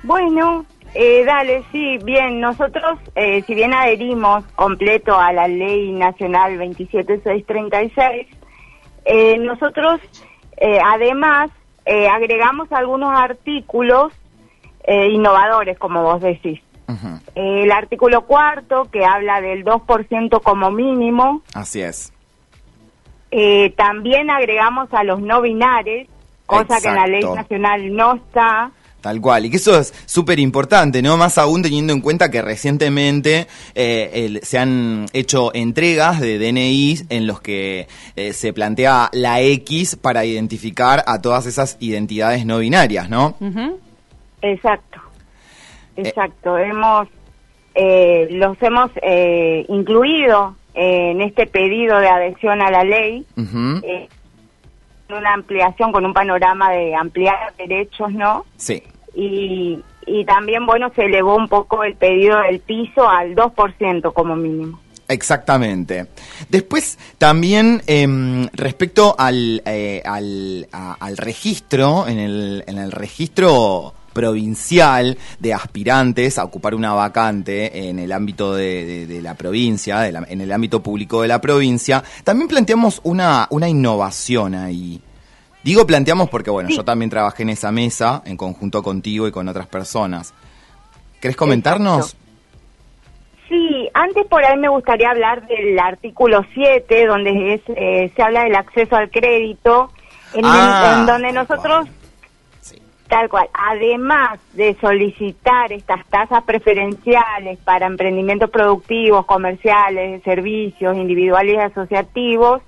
Bueno, 0.04 0.66
eh, 0.94 1.24
dale, 1.26 1.64
sí, 1.72 1.98
bien. 2.04 2.40
Nosotros, 2.40 3.00
eh, 3.16 3.44
si 3.48 3.56
bien 3.56 3.74
adherimos 3.74 4.44
completo 4.56 5.18
a 5.18 5.34
la 5.34 5.48
Ley 5.48 5.92
Nacional 5.92 6.58
27636, 6.58 8.28
eh, 9.06 9.38
nosotros 9.40 10.00
eh, 10.58 10.80
además 10.84 11.50
eh, 11.86 12.08
agregamos 12.08 12.72
algunos 12.72 13.12
artículos 13.14 14.14
eh, 14.84 15.10
innovadores, 15.10 15.78
como 15.78 16.04
vos 16.04 16.22
decís. 16.22 16.60
Eh, 17.36 17.64
el 17.64 17.72
artículo 17.72 18.26
cuarto, 18.26 18.90
que 18.92 19.04
habla 19.06 19.42
del 19.42 19.64
2% 19.66 20.42
como 20.42 20.70
mínimo. 20.72 21.42
Así 21.54 21.82
es. 21.82 22.12
Eh, 23.32 23.74
también 23.76 24.30
agregamos 24.30 24.90
a 24.94 25.04
los 25.04 25.20
no 25.22 25.42
binares, 25.42 26.08
cosa 26.46 26.80
que 26.82 26.88
en 26.90 26.96
la 26.96 27.08
ley 27.08 27.24
nacional 27.36 27.96
no 27.96 28.16
está. 28.16 28.72
Tal 29.02 29.20
cual, 29.20 29.46
y 29.46 29.50
que 29.50 29.58
eso 29.58 29.78
es 29.78 29.94
súper 30.06 30.40
importante, 30.40 31.02
¿no? 31.02 31.18
Más 31.18 31.38
aún 31.38 31.62
teniendo 31.62 31.92
en 31.92 32.00
cuenta 32.00 32.32
que 32.32 32.42
recientemente 32.42 33.48
eh, 33.76 34.12
el- 34.14 34.40
se 34.44 34.60
han 34.60 35.08
hecho 35.12 35.52
entregas 35.54 36.22
de 36.22 36.38
DNI 36.40 37.00
en 37.10 37.28
los 37.28 37.42
que 37.42 37.88
eh, 38.16 38.32
se 38.32 38.54
plantea 38.54 39.10
la 39.12 39.42
X 39.42 39.98
para 39.98 40.24
identificar 40.24 41.04
a 41.06 41.22
todas 41.22 41.48
esas 41.48 41.76
identidades 41.82 42.46
no 42.46 42.60
binarias, 42.60 43.10
¿no? 43.10 43.36
Exacto, 44.44 45.00
exacto. 45.96 46.58
Hemos, 46.58 47.08
eh, 47.76 48.28
los 48.32 48.62
hemos 48.62 48.92
eh, 49.02 49.66
incluido 49.70 50.56
en 50.76 51.22
este 51.22 51.48
pedido 51.48 51.98
de 52.00 52.08
adhesión 52.10 52.62
a 52.62 52.70
la 52.70 52.84
ley, 52.84 53.26
eh, 53.84 54.08
una 55.10 55.34
ampliación 55.34 55.92
con 55.92 56.06
un 56.06 56.14
panorama 56.14 56.72
de 56.72 56.96
ampliar 56.96 57.54
derechos, 57.58 58.12
¿no? 58.12 58.46
Sí. 58.58 58.82
Y, 59.16 59.80
y 60.08 60.26
también, 60.26 60.66
bueno, 60.66 60.92
se 60.96 61.06
elevó 61.06 61.36
un 61.36 61.48
poco 61.48 61.84
el 61.84 61.96
pedido 61.96 62.40
del 62.42 62.60
piso 62.60 63.08
al 63.08 63.36
2% 63.36 64.12
como 64.14 64.36
mínimo. 64.36 64.80
Exactamente. 65.08 66.08
Después, 66.50 66.98
también 67.20 67.84
em, 67.86 68.48
respecto 68.54 69.16
al, 69.20 69.62
eh, 69.66 70.02
al, 70.04 70.68
a- 70.72 70.94
al 71.00 71.18
registro, 71.18 72.08
en 72.08 72.18
el, 72.18 72.64
en 72.66 72.80
el 72.80 72.92
registro 72.92 73.94
provincial 74.14 75.18
de 75.40 75.54
aspirantes 75.54 76.38
a 76.38 76.44
ocupar 76.44 76.76
una 76.76 76.94
vacante 76.94 77.90
en 77.90 78.00
el 78.00 78.12
ámbito 78.12 78.54
de, 78.56 78.86
de- 78.86 79.08
de 79.08 79.22
la 79.22 79.34
provincia, 79.36 80.00
de 80.00 80.12
la- 80.12 80.26
en 80.30 80.42
el 80.42 80.52
ámbito 80.52 80.82
público 80.82 81.22
de 81.22 81.28
la 81.28 81.42
provincia, 81.42 82.04
también 82.24 82.48
planteamos 82.48 83.02
una, 83.04 83.48
una 83.50 83.68
innovación 83.68 84.56
ahí. 84.56 85.02
Digo 85.64 85.88
planteamos 85.88 86.30
porque, 86.30 86.50
bueno, 86.52 86.70
Sí. 86.70 86.76
yo 86.76 86.84
también 86.86 87.10
trabajé 87.10 87.44
en 87.44 87.50
esa 87.50 87.72
mesa 87.72 88.22
en 88.26 88.36
conjunto 88.38 88.84
contigo 88.84 89.28
y 89.28 89.32
con 89.32 89.48
otras 89.48 89.68
personas. 89.68 90.34
¿Querés 91.22 91.38
comentarnos? 91.38 92.16
Sí, 93.50 93.90
antes 93.94 94.26
por 94.28 94.44
ahí 94.44 94.58
me 94.58 94.68
gustaría 94.70 95.10
hablar 95.10 95.46
del 95.48 95.78
artículo 95.80 96.42
7, 96.54 97.06
donde 97.06 97.54
es, 97.56 97.62
eh, 97.76 98.12
se 98.16 98.22
habla 98.24 98.44
del 98.44 98.56
acceso 98.56 98.96
al 98.96 99.10
crédito, 99.12 99.92
en, 100.34 100.42
Ah, 100.46 100.96
en 101.00 101.06
donde 101.06 101.32
nosotros. 101.32 101.88
Tal 103.14 103.30
cual, 103.30 103.48
además 103.54 104.40
de 104.54 104.76
solicitar 104.82 105.72
estas 105.72 106.04
tasas 106.08 106.44
preferenciales 106.46 107.60
para 107.60 107.86
emprendimientos 107.86 108.50
productivos, 108.50 109.28
comerciales, 109.28 110.24
servicios, 110.24 110.98
individuales 110.98 111.54
y 111.54 111.60
asociativos, 111.60 112.64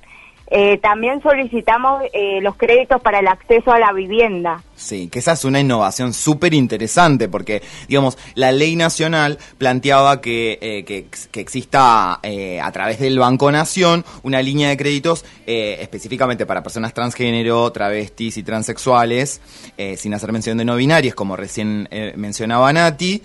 eh, 0.47 0.77
también 0.77 1.21
solicitamos 1.21 2.03
eh, 2.13 2.39
los 2.41 2.55
créditos 2.55 3.01
para 3.01 3.19
el 3.19 3.27
acceso 3.27 3.71
a 3.71 3.79
la 3.79 3.91
vivienda. 3.93 4.63
Sí, 4.75 5.07
que 5.07 5.19
esa 5.19 5.31
es 5.31 5.45
una 5.45 5.59
innovación 5.61 6.13
súper 6.13 6.53
interesante 6.53 7.29
porque, 7.29 7.61
digamos, 7.87 8.17
la 8.35 8.51
ley 8.51 8.75
nacional 8.75 9.39
planteaba 9.57 10.19
que, 10.19 10.59
eh, 10.61 10.83
que, 10.83 11.07
que 11.31 11.39
exista 11.39 12.19
eh, 12.23 12.59
a 12.59 12.71
través 12.71 12.99
del 12.99 13.17
Banco 13.17 13.51
Nación 13.51 14.03
una 14.23 14.41
línea 14.41 14.69
de 14.69 14.77
créditos 14.77 15.23
eh, 15.47 15.77
específicamente 15.79 16.45
para 16.45 16.61
personas 16.61 16.93
transgénero, 16.93 17.71
travestis 17.71 18.37
y 18.37 18.43
transexuales, 18.43 19.41
eh, 19.77 19.95
sin 19.95 20.13
hacer 20.13 20.31
mención 20.33 20.57
de 20.57 20.65
no 20.65 20.75
binarias, 20.75 21.15
como 21.15 21.35
recién 21.35 21.87
mencionaba 22.15 22.71
Nati, 22.73 23.21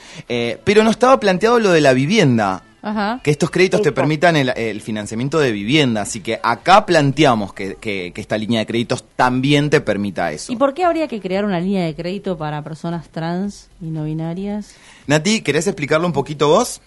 pero 0.65 0.85
no 0.85 0.91
estaba 0.91 1.19
planteado 1.19 1.59
lo 1.59 1.71
de 1.71 1.81
la 1.81 1.93
vivienda. 1.93 2.63
Ajá. 2.83 3.21
Que 3.23 3.31
estos 3.31 3.51
créditos 3.51 3.83
te 3.83 3.93
permitan 3.93 4.37
el, 4.37 4.49
el 4.57 4.81
financiamiento 4.81 5.39
de 5.39 5.53
vivienda, 5.53 6.01
así 6.03 6.21
que 6.23 6.41
acá 6.43 6.87
planteamos 6.87 7.53
que, 7.53 7.75
que- 7.77 8.13
que 8.15 8.21
esta 8.21 8.39
línea 8.39 8.61
de 8.61 8.67
créditos 8.67 9.05
también 9.17 9.69
te 9.69 9.81
permita 9.83 10.33
eso. 10.33 10.51
¿Y 10.53 10.57
por 10.57 10.73
qué 10.73 10.85
habría 10.85 11.07
que 11.09 11.21
crear 11.21 11.45
una 11.45 11.61
línea 11.61 11.85
de 11.85 11.95
crédito 11.95 12.39
para 12.39 12.63
personas 12.63 13.09
trans 13.11 13.69
y 13.83 13.87
no 13.91 14.05
binarias? 14.05 14.77
Nati, 15.07 15.43
¿querés 15.43 15.67
explicarlo 15.67 16.07
un 16.07 16.13
poquito 16.15 16.49
vos? 16.49 16.81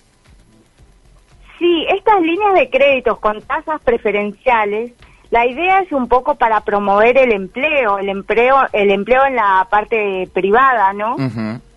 Sí, 1.59 1.85
estas 1.95 2.19
líneas 2.21 2.53
de 2.55 2.69
créditos 2.69 3.19
con 3.19 3.41
tasas 3.41 3.79
preferenciales, 3.83 4.91
la 5.29 5.45
idea 5.47 5.79
es 5.79 5.91
un 5.91 6.07
poco 6.07 6.35
para 6.35 6.61
promover 6.61 7.17
el 7.17 7.31
empleo, 7.31 7.97
el 7.99 8.09
empleo, 8.09 8.57
el 8.73 8.91
empleo 8.91 9.25
en 9.25 9.35
la 9.35 9.67
parte 9.69 10.27
privada, 10.33 10.91
¿no? 10.93 11.15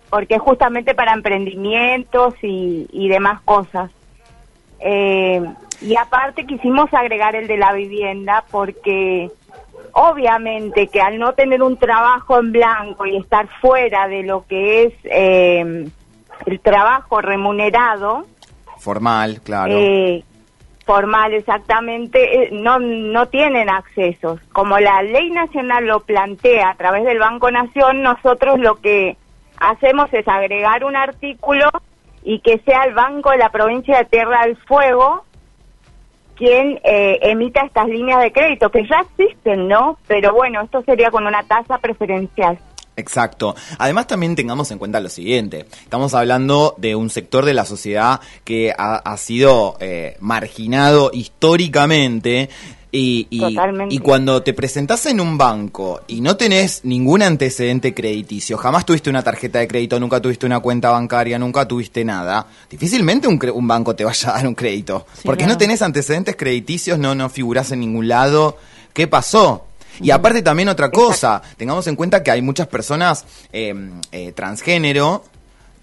Porque 0.09 0.35
es 0.35 0.41
justamente 0.41 0.93
para 0.93 1.13
emprendimientos 1.13 2.33
y, 2.41 2.87
y 2.91 3.07
demás 3.09 3.41
cosas. 3.41 3.91
Eh, 4.79 5.41
y 5.81 5.95
aparte 5.95 6.45
quisimos 6.45 6.93
agregar 6.93 7.35
el 7.35 7.47
de 7.47 7.57
la 7.57 7.73
vivienda 7.73 8.43
porque 8.51 9.31
obviamente 9.91 10.87
que 10.87 11.01
al 11.01 11.17
no 11.19 11.33
tener 11.33 11.61
un 11.61 11.77
trabajo 11.77 12.39
en 12.39 12.51
blanco 12.51 13.05
y 13.05 13.17
estar 13.17 13.47
fuera 13.61 14.07
de 14.07 14.23
lo 14.23 14.45
que 14.47 14.83
es 14.83 14.93
eh, 15.03 15.87
el 16.45 16.59
trabajo 16.59 17.21
remunerado, 17.21 18.25
Formal, 18.77 19.41
claro. 19.41 19.73
eh, 19.73 20.23
formal 20.85 21.33
exactamente, 21.33 22.43
eh, 22.43 22.49
no, 22.53 22.79
no 22.79 23.27
tienen 23.27 23.69
accesos. 23.69 24.39
Como 24.53 24.79
la 24.79 25.01
ley 25.03 25.29
nacional 25.31 25.85
lo 25.85 25.99
plantea 26.01 26.69
a 26.69 26.75
través 26.75 27.03
del 27.03 27.19
Banco 27.19 27.51
Nación, 27.51 28.01
nosotros 28.01 28.59
lo 28.59 28.75
que 28.75 29.17
hacemos 29.59 30.11
es 30.13 30.27
agregar 30.27 30.83
un 30.83 30.95
artículo 30.95 31.69
y 32.27 32.41
que 32.41 32.59
sea 32.65 32.83
el 32.83 32.93
Banco 32.93 33.31
de 33.31 33.37
la 33.37 33.49
provincia 33.49 33.99
de 33.99 34.03
Tierra 34.03 34.45
del 34.45 34.57
Fuego 34.57 35.23
quien 36.35 36.77
eh, 36.83 37.17
emita 37.21 37.61
estas 37.65 37.87
líneas 37.87 38.21
de 38.21 38.33
crédito, 38.33 38.69
que 38.69 38.85
ya 38.85 38.97
existen, 38.99 39.69
¿no? 39.69 39.97
Pero 40.07 40.33
bueno, 40.33 40.61
esto 40.61 40.83
sería 40.83 41.09
con 41.09 41.25
una 41.25 41.41
tasa 41.43 41.77
preferencial. 41.79 42.59
Exacto. 42.97 43.55
Además 43.79 44.07
también 44.07 44.35
tengamos 44.35 44.69
en 44.71 44.77
cuenta 44.77 44.99
lo 44.99 45.07
siguiente. 45.07 45.67
Estamos 45.83 46.13
hablando 46.13 46.75
de 46.77 46.95
un 46.95 47.09
sector 47.09 47.45
de 47.45 47.53
la 47.53 47.63
sociedad 47.63 48.19
que 48.43 48.73
ha, 48.77 49.17
sido 49.17 49.77
eh, 49.79 50.17
marginado 50.19 51.11
históricamente. 51.13 52.49
Y, 52.89 53.27
y- 53.29 53.39
Totalmente. 53.41 53.93
y 53.93 53.99
cuando 53.99 54.41
te 54.43 54.53
presentás 54.53 55.05
en 55.07 55.19
un 55.19 55.37
banco 55.37 56.01
y 56.07 56.21
no 56.21 56.37
tenés 56.37 56.85
ningún 56.85 57.21
antecedente 57.21 57.93
crediticio, 57.93 58.57
jamás 58.57 58.85
tuviste 58.85 59.09
una 59.09 59.23
tarjeta 59.23 59.59
de 59.59 59.67
crédito, 59.67 59.99
nunca 59.99 60.21
tuviste 60.21 60.45
una 60.45 60.61
cuenta 60.61 60.89
bancaria, 60.91 61.37
nunca 61.37 61.67
tuviste 61.67 62.05
nada, 62.05 62.47
difícilmente 62.69 63.27
un, 63.27 63.39
un 63.53 63.67
banco 63.67 63.93
te 63.95 64.05
vaya 64.05 64.29
a 64.29 64.33
dar 64.37 64.47
un 64.47 64.55
crédito. 64.55 65.05
Sí, 65.15 65.21
porque 65.25 65.39
claro. 65.43 65.53
no 65.53 65.57
tenés 65.57 65.81
antecedentes 65.81 66.37
crediticios, 66.37 66.97
no, 66.97 67.13
no 67.13 67.29
figurás 67.29 67.71
en 67.71 67.81
ningún 67.81 68.07
lado. 68.07 68.57
¿Qué 68.93 69.05
pasó? 69.07 69.65
Y 69.99 70.11
aparte 70.11 70.41
también 70.41 70.69
otra 70.69 70.89
cosa, 70.91 71.41
tengamos 71.57 71.87
en 71.87 71.95
cuenta 71.95 72.23
que 72.23 72.31
hay 72.31 72.41
muchas 72.41 72.67
personas 72.67 73.25
eh, 73.51 73.73
eh, 74.11 74.31
transgénero, 74.31 75.23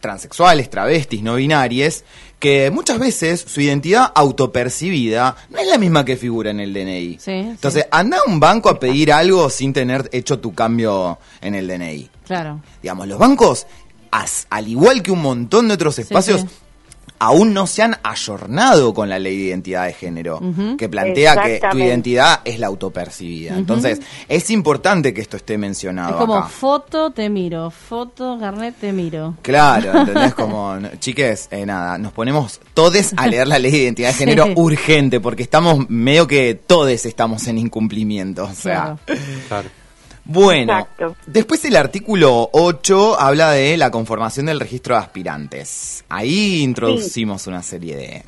transexuales, 0.05 0.69
travestis, 0.69 1.23
no 1.23 1.37
binarias, 1.37 2.05
que 2.39 2.71
muchas 2.71 2.99
veces 2.99 3.43
su 3.49 3.63
identidad 3.63 4.13
autopercibida 4.15 5.35
no 5.49 5.59
es 5.59 5.67
la 5.67 5.79
misma 5.79 6.05
que 6.05 6.19
figura 6.19 6.51
en 6.51 6.61
el 6.61 6.75
DNI. 6.75 7.17
Sí, 7.19 7.31
Entonces, 7.31 7.85
sí. 7.85 7.89
anda 7.91 8.19
a 8.19 8.31
un 8.31 8.39
banco 8.39 8.69
a 8.69 8.79
pedir 8.79 9.11
algo 9.15 9.49
sin 9.49 9.73
tener 9.73 10.11
hecho 10.13 10.39
tu 10.41 10.55
cambio 10.55 11.19
en 11.41 11.55
el 11.55 11.67
DNI. 11.67 12.11
Claro. 12.27 12.61
Digamos, 12.83 13.09
los 13.09 13.19
bancos, 13.19 13.67
as- 14.11 14.47
al 14.51 14.69
igual 14.69 15.03
que 15.03 15.11
un 15.11 15.23
montón 15.23 15.69
de 15.69 15.75
otros 15.75 15.99
espacios, 15.99 16.43
sí. 16.43 16.47
Aún 17.19 17.55
no 17.55 17.67
se 17.67 17.83
han 17.83 17.97
ayornado 18.03 18.93
con 18.95 19.09
la 19.09 19.19
ley 19.19 19.37
de 19.37 19.45
identidad 19.45 19.87
de 19.87 19.93
género, 19.93 20.41
que 20.79 20.89
plantea 20.89 21.37
que 21.43 21.61
tu 21.71 21.79
identidad 21.79 22.41
es 22.45 22.59
la 22.59 22.67
autopercibida. 22.69 23.57
Entonces, 23.57 24.01
es 24.29 24.51
importante 24.51 25.13
que 25.15 25.21
esto 25.21 25.37
esté 25.37 25.57
mencionado 25.59 26.11
Es 26.11 26.17
como 26.17 26.37
acá. 26.37 26.49
foto, 26.49 27.11
te 27.11 27.29
miro. 27.29 27.71
Foto, 27.71 28.37
carnet, 28.39 28.75
te 28.81 28.93
miro. 28.93 29.35
Claro, 29.43 29.93
¿entendés? 30.01 30.35
Como, 30.35 30.77
chiques, 30.99 31.49
eh, 31.51 31.65
nada, 31.67 31.99
nos 31.99 32.13
ponemos 32.13 32.61
todes 32.75 33.15
a 33.17 33.27
leer 33.27 33.47
la 33.49 33.59
ley 33.59 33.71
de 33.73 33.79
identidad 33.79 34.09
de 34.09 34.15
género 34.15 34.45
Sí. 34.49 34.53
urgente, 34.57 35.21
porque 35.21 35.43
estamos 35.43 35.89
medio 35.89 36.27
que 36.27 36.55
todes 36.55 37.07
estamos 37.07 37.47
en 37.47 37.59
incumplimiento. 37.59 38.45
O 38.45 38.55
sea, 38.55 38.97
Claro. 39.07 39.21
Claro. 39.49 39.69
Bueno, 40.25 40.73
Exacto. 40.78 41.16
después 41.26 41.64
el 41.64 41.76
artículo 41.76 42.49
8 42.52 43.21
habla 43.21 43.50
de 43.50 43.76
la 43.76 43.90
conformación 43.90 44.47
del 44.47 44.61
registro 44.61 44.95
de 44.95 45.00
aspirantes. 45.02 46.04
Ahí 46.09 46.62
introducimos 46.62 47.47
una 47.47 47.62
serie 47.62 47.97
de, 47.97 48.23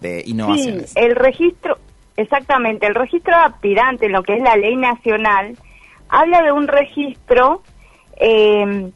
de 0.00 0.22
Sí, 0.22 0.30
innovaciones. 0.30 0.92
el 0.96 1.14
registro, 1.14 1.78
exactamente, 2.16 2.86
el 2.86 2.94
registro 2.94 3.36
de 3.36 3.42
aspirante, 3.44 4.08
lo 4.08 4.22
que 4.22 4.34
es 4.36 4.42
la 4.42 4.56
ley 4.56 4.76
nacional, 4.76 5.56
habla 6.08 6.42
de 6.42 6.52
un 6.52 6.68
registro 6.68 7.62
eh, 8.16 8.90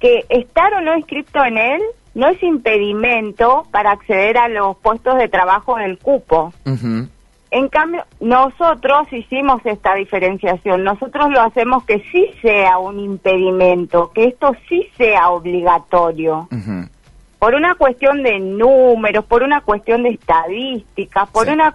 que 0.00 0.24
estar 0.28 0.74
o 0.74 0.80
no 0.80 0.96
inscrito 0.96 1.44
en 1.44 1.56
él 1.58 1.80
no 2.14 2.28
es 2.28 2.42
impedimento 2.42 3.66
para 3.70 3.92
acceder 3.92 4.38
a 4.38 4.48
los 4.48 4.76
puestos 4.78 5.16
de 5.18 5.28
trabajo 5.28 5.76
del 5.76 5.98
cupo. 5.98 6.52
Ujú, 6.66 7.06
En 7.50 7.68
cambio, 7.68 8.04
nosotros 8.20 9.10
hicimos 9.12 9.60
esta 9.64 9.94
diferenciación. 9.94 10.84
Nosotros 10.84 11.30
lo 11.30 11.40
hacemos 11.40 11.82
que 11.84 12.00
sí 12.12 12.30
sea 12.42 12.78
un 12.78 13.00
impedimento, 13.00 14.10
que 14.14 14.24
esto 14.24 14.52
sí 14.68 14.86
sea 14.98 15.30
obligatorio 15.30 16.48
por 17.38 17.54
una 17.54 17.74
cuestión 17.76 18.22
de 18.22 18.38
números, 18.40 19.24
por 19.24 19.42
una 19.42 19.60
cuestión 19.62 20.02
de 20.02 20.10
estadísticas, 20.10 21.30
por 21.30 21.46
Sí. 21.46 21.52
una 21.52 21.74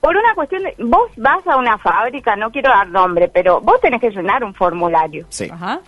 por 0.00 0.16
una 0.16 0.34
cuestión 0.34 0.62
de 0.62 0.74
vos 0.78 1.10
vas 1.18 1.46
a 1.46 1.56
una 1.58 1.76
fábrica, 1.76 2.34
no 2.36 2.50
quiero 2.50 2.70
dar 2.70 2.88
nombre, 2.88 3.28
pero 3.28 3.60
vos 3.60 3.78
tenés 3.82 4.00
que 4.00 4.10
llenar 4.10 4.42
un 4.44 4.54
formulario 4.54 5.26
Sí. 5.28 5.48
Ajá. 5.52 5.80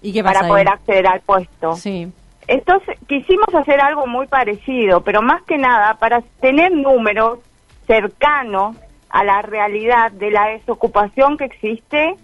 ¿Y 0.00 0.12
qué 0.12 0.22
pasa 0.22 0.34
para 0.40 0.46
ahí? 0.46 0.50
poder 0.52 0.68
acceder 0.68 1.06
al 1.06 1.20
puesto. 1.22 1.74
Sí. 1.76 2.12
Entonces, 2.46 2.96
quisimos 3.08 3.52
hacer 3.54 3.80
algo 3.80 4.06
muy 4.06 4.26
parecido, 4.26 5.00
pero 5.00 5.22
más 5.22 5.42
que 5.42 5.58
nada 5.58 5.94
para 5.94 6.20
tener 6.40 6.72
números 6.72 7.38
cercanos 7.92 8.76
a 9.10 9.22
la 9.24 9.42
realidad 9.42 10.10
de 10.12 10.30
la 10.30 10.46
desocupación 10.48 11.36
que 11.36 11.44
existe 11.44 12.14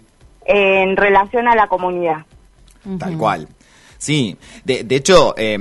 en 0.45 0.97
relación 0.97 1.47
a 1.47 1.55
la 1.55 1.67
comunidad. 1.67 2.25
Tal 2.97 3.17
cual. 3.17 3.47
Sí, 3.99 4.35
de, 4.63 4.83
de 4.83 4.95
hecho, 4.95 5.35
eh, 5.37 5.57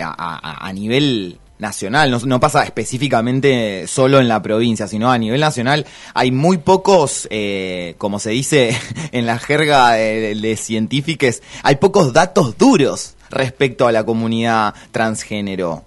a, 0.00 0.38
a- 0.42 0.68
a 0.68 0.72
nivel 0.72 1.38
nacional, 1.58 2.08
no, 2.12 2.18
no 2.20 2.38
pasa 2.38 2.62
específicamente 2.62 3.86
solo 3.88 4.20
en 4.20 4.28
la 4.28 4.40
provincia, 4.40 4.86
sino 4.86 5.10
a 5.10 5.18
nivel 5.18 5.40
nacional 5.40 5.86
hay 6.14 6.30
muy 6.30 6.58
pocos, 6.58 7.26
eh, 7.30 7.94
como 7.98 8.20
se 8.20 8.30
dice 8.30 8.76
en 9.12 9.26
la 9.26 9.38
jerga 9.40 9.92
de, 9.94 10.36
de 10.36 10.56
científicos, 10.56 11.42
hay 11.64 11.76
pocos 11.76 12.12
datos 12.12 12.56
duros 12.58 13.16
respecto 13.30 13.88
a 13.88 13.92
la 13.92 14.04
comunidad 14.04 14.74
transgénero. 14.92 15.82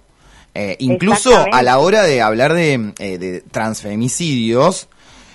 Eh, 0.54 0.76
incluso 0.80 1.46
a 1.50 1.62
la 1.62 1.78
hora 1.78 2.02
de 2.02 2.20
hablar 2.20 2.52
de, 2.52 2.92
eh, 2.98 3.18
de 3.18 3.40
transfemicidios, 3.40 4.88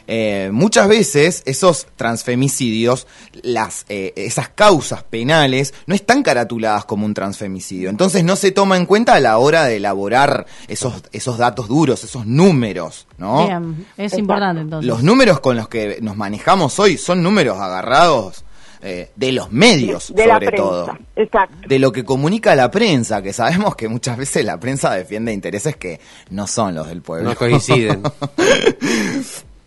eh, 0.09 0.49
muchas 0.53 0.87
veces 0.87 1.43
esos 1.45 1.87
transfemicidios, 1.97 3.07
las, 3.41 3.85
eh, 3.89 4.13
esas 4.15 4.47
causas 4.47 5.03
penales, 5.03 5.73
no 5.85 5.93
están 5.93 6.23
caratuladas 6.23 6.85
como 6.85 7.05
un 7.05 7.13
transfemicidio. 7.13 7.89
Entonces 7.89 8.23
no 8.23 8.37
se 8.37 8.51
toma 8.51 8.77
en 8.77 8.85
cuenta 8.85 9.15
a 9.15 9.19
la 9.19 9.37
hora 9.37 9.65
de 9.65 9.75
elaborar 9.75 10.45
esos, 10.69 11.03
esos 11.11 11.37
datos 11.37 11.67
duros, 11.67 12.05
esos 12.05 12.25
números, 12.25 13.05
¿no? 13.17 13.47
Bien, 13.47 13.85
es 13.97 14.17
importante 14.17 14.61
entonces. 14.61 14.87
Los 14.87 15.03
números 15.03 15.41
con 15.41 15.57
los 15.57 15.67
que 15.67 15.97
nos 16.01 16.15
manejamos 16.15 16.79
hoy 16.79 16.97
son 16.97 17.21
números 17.21 17.57
agarrados 17.57 18.45
eh, 18.87 19.11
de 19.15 19.31
los 19.31 19.51
medios, 19.51 20.13
de 20.15 20.25
la 20.27 20.35
sobre 20.35 20.47
prensa. 20.47 20.63
todo 20.63 20.97
Exacto. 21.15 21.67
de 21.67 21.79
lo 21.79 21.91
que 21.91 22.03
comunica 22.05 22.55
la 22.55 22.71
prensa, 22.71 23.21
que 23.21 23.33
sabemos 23.33 23.75
que 23.75 23.87
muchas 23.87 24.17
veces 24.17 24.45
la 24.45 24.59
prensa 24.59 24.93
defiende 24.93 25.33
intereses 25.33 25.75
que 25.75 25.99
no 26.29 26.47
son 26.47 26.75
los 26.75 26.87
del 26.87 27.01
pueblo. 27.01 27.29
No 27.29 27.35
coinciden. 27.35 28.01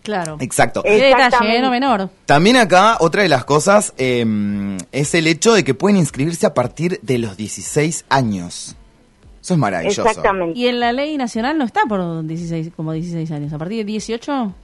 Claro. 0.02 0.38
Exacto. 0.40 0.82
Qué 0.82 0.92
detalle, 0.92 1.60
no 1.60 1.70
menor. 1.70 2.08
También 2.24 2.56
acá 2.56 2.96
otra 3.00 3.22
de 3.22 3.28
las 3.28 3.44
cosas 3.44 3.92
eh, 3.98 4.24
es 4.92 5.14
el 5.14 5.26
hecho 5.26 5.52
de 5.52 5.62
que 5.62 5.74
pueden 5.74 5.98
inscribirse 5.98 6.46
a 6.46 6.54
partir 6.54 6.98
de 7.02 7.18
los 7.18 7.36
16 7.36 8.06
años. 8.08 8.76
Eso 9.42 9.54
es 9.54 9.60
maravilloso. 9.60 10.06
Exactamente. 10.06 10.58
Y 10.58 10.68
en 10.68 10.80
la 10.80 10.94
ley 10.94 11.18
nacional 11.18 11.58
no 11.58 11.64
está 11.64 11.82
por 11.86 12.26
16, 12.26 12.70
como 12.74 12.92
16 12.92 13.30
años. 13.30 13.52
¿A 13.52 13.58
partir 13.58 13.76
de 13.78 13.84
18? 13.84 14.54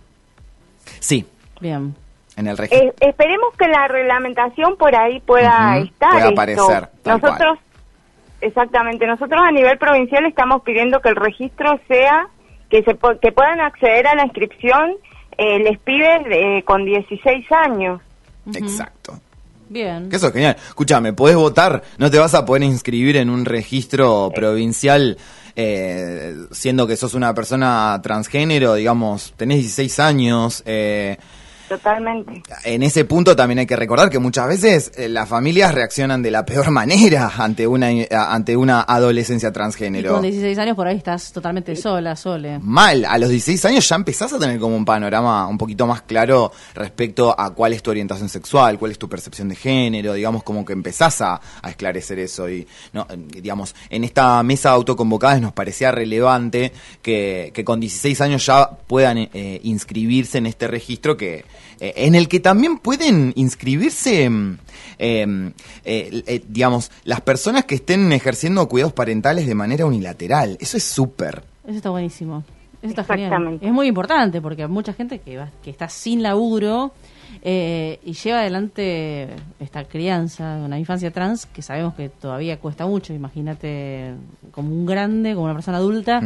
Sí, 1.01 1.27
Bien. 1.61 1.95
En 2.37 2.46
el 2.46 2.57
registro. 2.57 2.88
Eh, 2.88 2.94
esperemos 3.01 3.55
que 3.59 3.68
la 3.68 3.88
reglamentación 3.88 4.77
por 4.77 4.94
ahí 4.94 5.20
pueda 5.20 5.79
estar. 5.79 6.12
pueda 6.12 6.29
aparecer, 6.29 6.88
Nosotros, 7.05 7.59
exactamente, 8.40 9.07
nosotros 9.07 9.40
a 9.42 9.51
nivel 9.51 9.79
provincial 9.79 10.25
estamos 10.27 10.62
pidiendo 10.62 11.01
que 11.01 11.09
el 11.09 11.16
registro 11.16 11.81
sea, 11.88 12.29
que 12.70 12.83
se 12.83 12.96
que 13.20 13.33
puedan 13.33 13.61
acceder 13.61 14.07
a 14.07 14.14
la 14.14 14.25
inscripción 14.25 14.94
eh, 15.38 15.59
les 15.59 15.79
pibes 15.81 16.22
eh, 16.31 16.62
con 16.64 16.85
16 16.85 17.53
años. 17.53 18.01
Exacto. 18.55 19.20
Bien. 19.68 20.09
Que 20.09 20.16
eso 20.16 20.29
es 20.29 20.33
genial. 20.33 20.57
Escúchame, 20.57 21.12
podés 21.12 21.37
votar, 21.37 21.83
no 21.99 22.11
te 22.11 22.18
vas 22.18 22.35
a 22.35 22.44
poder 22.44 22.62
inscribir 22.62 23.16
en 23.16 23.29
un 23.29 23.44
registro 23.44 24.31
provincial 24.35 25.16
eh, 25.57 26.35
siendo 26.53 26.87
que 26.87 26.96
sos 26.96 27.14
una 27.14 27.35
persona 27.35 27.99
transgénero, 28.03 28.75
digamos, 28.75 29.33
tenés 29.37 29.59
16 29.59 29.99
años. 30.01 30.62
Eh, 30.66 31.16
Totalmente. 31.68 32.42
en 32.64 32.83
ese 32.83 33.05
punto 33.05 33.35
también 33.35 33.59
hay 33.59 33.66
que 33.66 33.76
recordar 33.76 34.09
que 34.11 34.18
muchas 34.18 34.48
veces 34.48 34.92
eh, 34.96 35.09
las 35.09 35.29
familias 35.29 35.74
reaccionan 35.74 36.22
de 36.22 36.31
la 36.31 36.44
peor 36.44 36.70
manera 36.76 37.33
ante 37.38 37.66
una, 37.66 37.90
eh, 37.92 38.09
ante 38.11 38.57
una 38.57 38.83
adolescencia 38.83 39.48
Y 39.48 39.52
transgénero. 39.52 40.12
con 40.12 40.22
16 40.22 40.59
años 40.59 40.76
por 40.76 40.87
ahí 40.87 40.96
estás 40.96 41.33
totalmente 41.33 41.74
sola, 41.76 42.14
sole. 42.16 42.59
Mal, 42.61 43.05
a 43.05 43.18
los 43.18 43.31
16 43.31 43.64
años 43.66 43.88
ya 43.88 43.96
empezás 43.96 44.33
a 44.33 44.38
tener 44.38 44.59
como 44.59 44.76
un 44.76 44.85
panorama 44.85 45.46
un 45.46 45.59
poquito 45.59 45.87
más 45.87 46.02
claro 46.02 46.52
respecto 46.74 47.35
a 47.38 47.50
cuál 47.55 47.72
es 47.72 47.83
tu 47.83 47.90
orientación 47.90 48.29
sexual, 48.29 48.79
cuál 48.79 48.92
es 48.92 48.98
tu 48.98 49.09
percepción 49.09 49.48
de 49.48 49.57
género, 49.57 50.12
digamos 50.14 50.42
como 50.42 50.64
que 50.64 50.72
empezás 50.72 51.20
a, 51.20 51.40
a 51.62 51.70
esclarecer 51.70 52.18
eso 52.18 52.48
y 52.48 52.66
no, 52.92 53.07
eh, 53.11 53.16
digamos, 53.16 53.74
en 53.90 54.05
esta 54.05 54.42
mesa 54.42 54.70
de 54.70 54.74
autoconvocadas 54.76 55.40
nos 55.40 55.52
parecía 55.52 55.90
relevante 55.90 56.72
que, 57.02 57.50
que 57.55 57.64
con 57.64 57.81
16 57.81 58.20
años 58.20 58.46
ya 58.46 58.70
puedan 58.87 59.18
eh, 59.18 59.61
inscribirse 59.64 60.38
en 60.38 60.46
este 60.46 60.68
registro 60.68 61.16
que 61.16 61.26
eh, 61.37 61.44
en 61.81 62.15
el 62.15 62.29
que 62.29 62.41
también 62.41 62.79
pueden 62.79 63.33
inscribirse 63.37 64.29
mm, 64.31 64.59
eh, 64.99 65.53
eh, 65.85 66.23
eh, 66.27 66.43
digamos, 66.49 66.91
las 67.05 67.21
personas 67.21 67.65
que 67.65 67.75
estén 67.77 68.12
ejerciendo 68.12 68.67
cuidados 68.69 68.93
parentales 68.95 69.47
de 69.47 69.55
manera 69.55 69.85
unilateral. 69.87 70.57
Eso 70.61 70.77
es 70.77 70.85
súper. 70.85 71.43
Eso 71.67 71.77
está 71.77 71.91
buenísimo. 71.91 72.45
Eso 72.83 72.91
está 72.91 73.05
genial. 73.05 73.29
Exactamente. 73.33 73.67
Es 73.67 73.73
muy 73.73 73.89
importante 73.89 74.41
porque 74.41 74.62
hay 74.62 74.69
mucha 74.69 74.93
gente 74.93 75.19
que, 75.19 75.37
va- 75.37 75.51
que 75.62 75.71
está 75.71 75.89
sin 75.89 76.23
laburo 76.23 76.93
eh, 77.43 77.99
y 78.05 78.12
lleva 78.12 78.41
adelante 78.41 79.29
esta 79.61 79.85
crianza, 79.85 80.57
una 80.65 80.79
infancia 80.79 81.11
trans 81.11 81.47
que 81.47 81.62
sabemos 81.62 81.95
que 81.95 82.09
todavía 82.09 82.59
cuesta 82.59 82.87
mucho. 82.87 83.12
Imagínate 83.12 84.12
como 84.53 84.71
un 84.71 84.87
grande, 84.87 85.33
como 85.35 85.45
una 85.45 85.55
persona 85.55 85.79
adulta, 85.79 86.21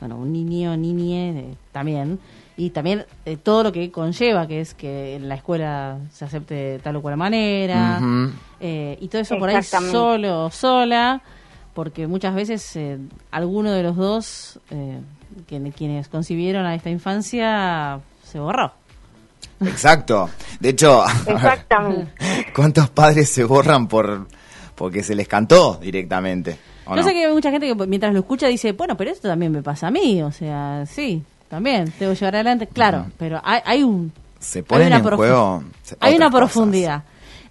bueno, 0.00 0.16
un 0.16 0.32
niño, 0.32 0.76
niñe 0.76 1.30
eh, 1.30 1.54
también. 1.72 2.18
Y 2.56 2.70
también 2.70 3.06
eh, 3.24 3.36
todo 3.38 3.62
lo 3.62 3.72
que 3.72 3.90
conlleva, 3.90 4.46
que 4.46 4.60
es 4.60 4.74
que 4.74 5.16
en 5.16 5.28
la 5.28 5.36
escuela 5.36 5.96
se 6.12 6.24
acepte 6.26 6.54
de 6.54 6.78
tal 6.80 6.96
o 6.96 7.02
cual 7.02 7.16
manera. 7.16 8.00
Eh, 8.60 8.98
y 9.00 9.08
todo 9.08 9.22
eso 9.22 9.38
por 9.38 9.48
ahí 9.48 9.62
solo 9.62 10.44
o 10.46 10.50
sola, 10.50 11.22
porque 11.74 12.06
muchas 12.06 12.34
veces 12.34 12.76
eh, 12.76 12.98
alguno 13.30 13.72
de 13.72 13.82
los 13.82 13.96
dos, 13.96 14.60
eh, 14.70 14.98
que- 15.46 15.72
quienes 15.74 16.08
concibieron 16.08 16.66
a 16.66 16.74
esta 16.74 16.90
infancia, 16.90 18.00
se 18.22 18.38
borró. 18.38 18.72
Exacto. 19.60 20.28
De 20.60 20.70
hecho, 20.70 21.04
Exactamente. 21.26 22.12
¿cuántos 22.54 22.90
padres 22.90 23.28
se 23.30 23.44
borran 23.44 23.86
por 23.88 24.26
porque 24.74 25.02
se 25.02 25.14
les 25.14 25.26
cantó 25.28 25.78
directamente? 25.80 26.58
¿O 26.84 26.90
Yo 26.90 26.96
no? 26.96 27.02
sé 27.02 27.12
que 27.14 27.24
hay 27.26 27.32
mucha 27.32 27.50
gente 27.50 27.66
que 27.66 27.86
mientras 27.86 28.12
lo 28.12 28.20
escucha 28.20 28.48
dice, 28.48 28.72
bueno, 28.72 28.96
pero 28.96 29.10
esto 29.10 29.28
también 29.28 29.52
me 29.52 29.62
pasa 29.62 29.86
a 29.86 29.90
mí, 29.90 30.20
o 30.22 30.32
sea, 30.32 30.84
sí, 30.86 31.22
también, 31.52 31.92
que 31.98 32.06
llevar 32.06 32.34
adelante, 32.34 32.66
claro, 32.66 33.08
pero 33.18 33.38
hay, 33.44 33.60
hay 33.66 33.82
un... 33.82 34.10
Se 34.38 34.64
una 34.70 34.96
en 34.96 35.02
juego 35.04 35.62
Hay 36.00 36.16
una 36.16 36.30
profundidad. 36.30 37.02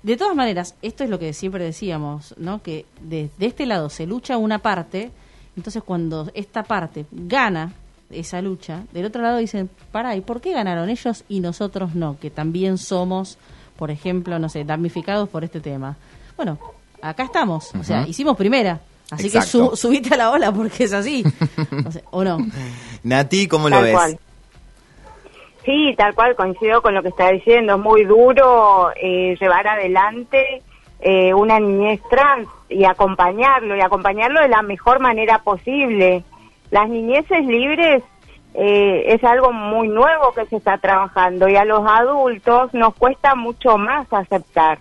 De 0.01 0.17
todas 0.17 0.35
maneras, 0.35 0.73
esto 0.81 1.03
es 1.03 1.09
lo 1.11 1.19
que 1.19 1.33
siempre 1.33 1.63
decíamos, 1.63 2.33
¿no? 2.39 2.63
Que 2.63 2.87
de, 2.99 3.29
de 3.37 3.45
este 3.45 3.67
lado 3.67 3.91
se 3.91 4.07
lucha 4.07 4.39
una 4.39 4.57
parte, 4.57 5.11
entonces 5.55 5.83
cuando 5.83 6.31
esta 6.33 6.63
parte 6.63 7.05
gana 7.11 7.73
esa 8.09 8.41
lucha, 8.41 8.85
del 8.91 9.05
otro 9.05 9.21
lado 9.21 9.37
dicen, 9.37 9.69
pará, 9.91 10.15
¿y 10.15 10.21
por 10.21 10.41
qué 10.41 10.51
ganaron 10.51 10.89
ellos 10.89 11.23
y 11.29 11.39
nosotros 11.39 11.93
no? 11.93 12.17
Que 12.19 12.31
también 12.31 12.79
somos, 12.79 13.37
por 13.77 13.91
ejemplo, 13.91 14.39
no 14.39 14.49
sé, 14.49 14.63
damnificados 14.63 15.29
por 15.29 15.43
este 15.43 15.59
tema. 15.59 15.95
Bueno, 16.35 16.57
acá 17.03 17.25
estamos, 17.25 17.69
o 17.79 17.83
sea, 17.83 18.07
hicimos 18.07 18.35
primera. 18.35 18.81
Así 19.11 19.29
que 19.29 19.41
su- 19.41 19.75
subite 19.75 20.13
a 20.13 20.17
la 20.17 20.31
ola 20.31 20.51
porque 20.51 20.85
es 20.85 20.93
así. 20.93 21.23
O, 21.87 21.91
sea, 21.91 22.01
¿o 22.11 22.23
no? 22.23 22.37
Nati, 23.03 23.47
¿cómo 23.47 23.69
lo 23.69 23.75
Tal 23.75 23.83
ves? 23.83 23.93
cual. 23.93 24.19
Sí, 25.65 25.93
tal 25.97 26.15
cual, 26.15 26.35
coincido 26.35 26.81
con 26.81 26.95
lo 26.95 27.03
que 27.03 27.09
está 27.09 27.29
diciendo. 27.29 27.75
Es 27.75 27.79
muy 27.79 28.03
duro 28.05 28.89
eh, 28.95 29.37
llevar 29.39 29.67
adelante 29.67 30.63
eh, 31.01 31.33
una 31.33 31.59
niñez 31.59 31.99
trans 32.09 32.47
y 32.69 32.83
acompañarlo, 32.85 33.75
y 33.75 33.81
acompañarlo 33.81 34.39
de 34.41 34.47
la 34.49 34.61
mejor 34.63 34.99
manera 34.99 35.39
posible. 35.39 36.23
Las 36.71 36.89
niñeces 36.89 37.45
libres 37.45 38.01
eh, 38.55 39.03
es 39.07 39.23
algo 39.23 39.51
muy 39.53 39.87
nuevo 39.87 40.33
que 40.33 40.45
se 40.47 40.55
está 40.57 40.77
trabajando 40.79 41.47
y 41.47 41.55
a 41.57 41.65
los 41.65 41.83
adultos 41.85 42.73
nos 42.73 42.95
cuesta 42.95 43.35
mucho 43.35 43.77
más 43.77 44.07
aceptar. 44.11 44.79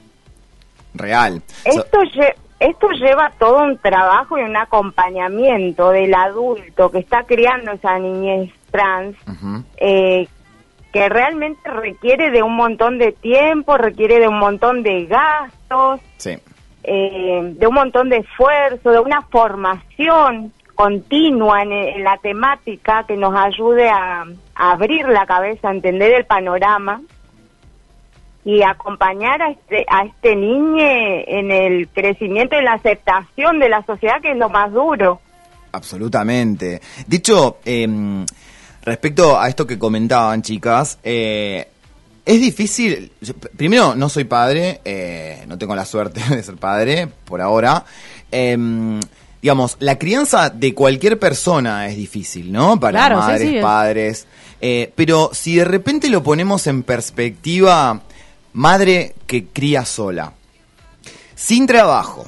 Real. 0.95 1.43
So- 1.65 1.81
Esto, 1.85 1.99
lle- 2.15 2.35
esto 2.61 2.91
lleva 2.91 3.33
todo 3.39 3.63
un 3.65 3.79
trabajo 3.79 4.39
y 4.39 4.43
un 4.43 4.57
acompañamiento 4.57 5.91
del 5.91 6.15
adulto 6.15 6.91
que 6.91 6.99
está 6.99 7.25
criando 7.25 7.73
esa 7.73 7.99
niñez 7.99 8.53
trans 8.71 9.17
eh, 9.79 10.29
que 10.93 11.09
realmente 11.09 11.69
requiere 11.71 12.31
de 12.31 12.43
un 12.43 12.55
montón 12.57 12.99
de 12.99 13.13
tiempo, 13.13 13.77
requiere 13.77 14.19
de 14.21 14.29
un 14.29 14.39
montón 14.39 14.83
de 14.83 15.07
gastos, 15.07 16.01
Sí. 16.19 16.37
eh, 16.85 17.41
de 17.57 17.67
un 17.67 17.75
montón 17.75 18.09
de 18.09 18.19
esfuerzo, 18.19 18.91
de 18.91 19.01
una 19.01 19.23
formación 19.23 20.53
continua 20.75 21.63
en, 21.63 21.73
en 21.73 22.05
la 22.05 22.17
temática 22.19 23.05
que 23.07 23.17
nos 23.17 23.35
ayude 23.37 23.89
a, 23.89 24.25
a 24.55 24.71
abrir 24.73 25.07
la 25.09 25.27
cabeza, 25.27 25.69
a 25.69 25.73
entender 25.73 26.13
el 26.13 26.25
panorama 26.25 27.01
y 28.45 28.63
acompañar 28.63 29.43
a 29.43 29.51
este, 29.51 29.85
a 29.89 30.05
este 30.05 30.35
niño 30.37 30.83
en 30.83 31.51
el 31.51 31.89
crecimiento 31.89 32.59
y 32.59 32.63
la 32.65 32.73
aceptación 32.75 33.59
de 33.59 33.69
la 33.69 33.85
sociedad, 33.85 34.21
que 34.23 34.31
es 34.33 34.37
lo 34.39 34.49
más 34.49 34.73
duro. 34.73 35.21
Absolutamente. 35.73 36.81
Dicho, 37.07 37.59
em, 37.65 38.25
respecto 38.83 39.39
a 39.39 39.49
esto 39.49 39.67
que 39.67 39.79
comentaban, 39.79 40.43
chicas, 40.43 40.99
eh, 41.03 41.69
es 42.25 42.41
difícil. 42.41 43.13
yo- 43.21 43.35
primero, 43.35 43.95
no 43.95 44.09
soy 44.09 44.25
padre, 44.25 44.81
eh, 44.85 45.45
no 45.47 45.59
tengo 45.59 45.75
la 45.75 45.85
suerte 45.85 46.21
de 46.31 46.43
ser 46.43 46.57
padre 46.57 47.09
por 47.25 47.41
ahora. 47.41 47.85
Em, 48.31 49.01
digamos, 49.43 49.77
la 49.81 49.99
crianza 49.99 50.51
de 50.51 50.75
cualquier 50.75 51.19
persona 51.19 51.87
es 51.89 51.97
difícil, 51.97 52.53
¿no? 52.53 52.79
Para 52.79 52.99
Claro, 53.01 53.17
madres, 53.19 53.49
sí, 53.49 53.59
padres. 53.61 54.27
Eh, 54.61 54.93
pero 54.95 55.31
si 55.33 55.57
de 55.57 55.65
repente 55.65 56.09
lo 56.11 56.23
ponemos 56.23 56.67
en 56.67 56.83
perspectiva, 56.83 58.01
madre 58.53 59.15
que 59.27 59.47
cría 59.47 59.85
sola, 59.85 60.33
sin 61.35 61.67
trabajo, 61.67 62.27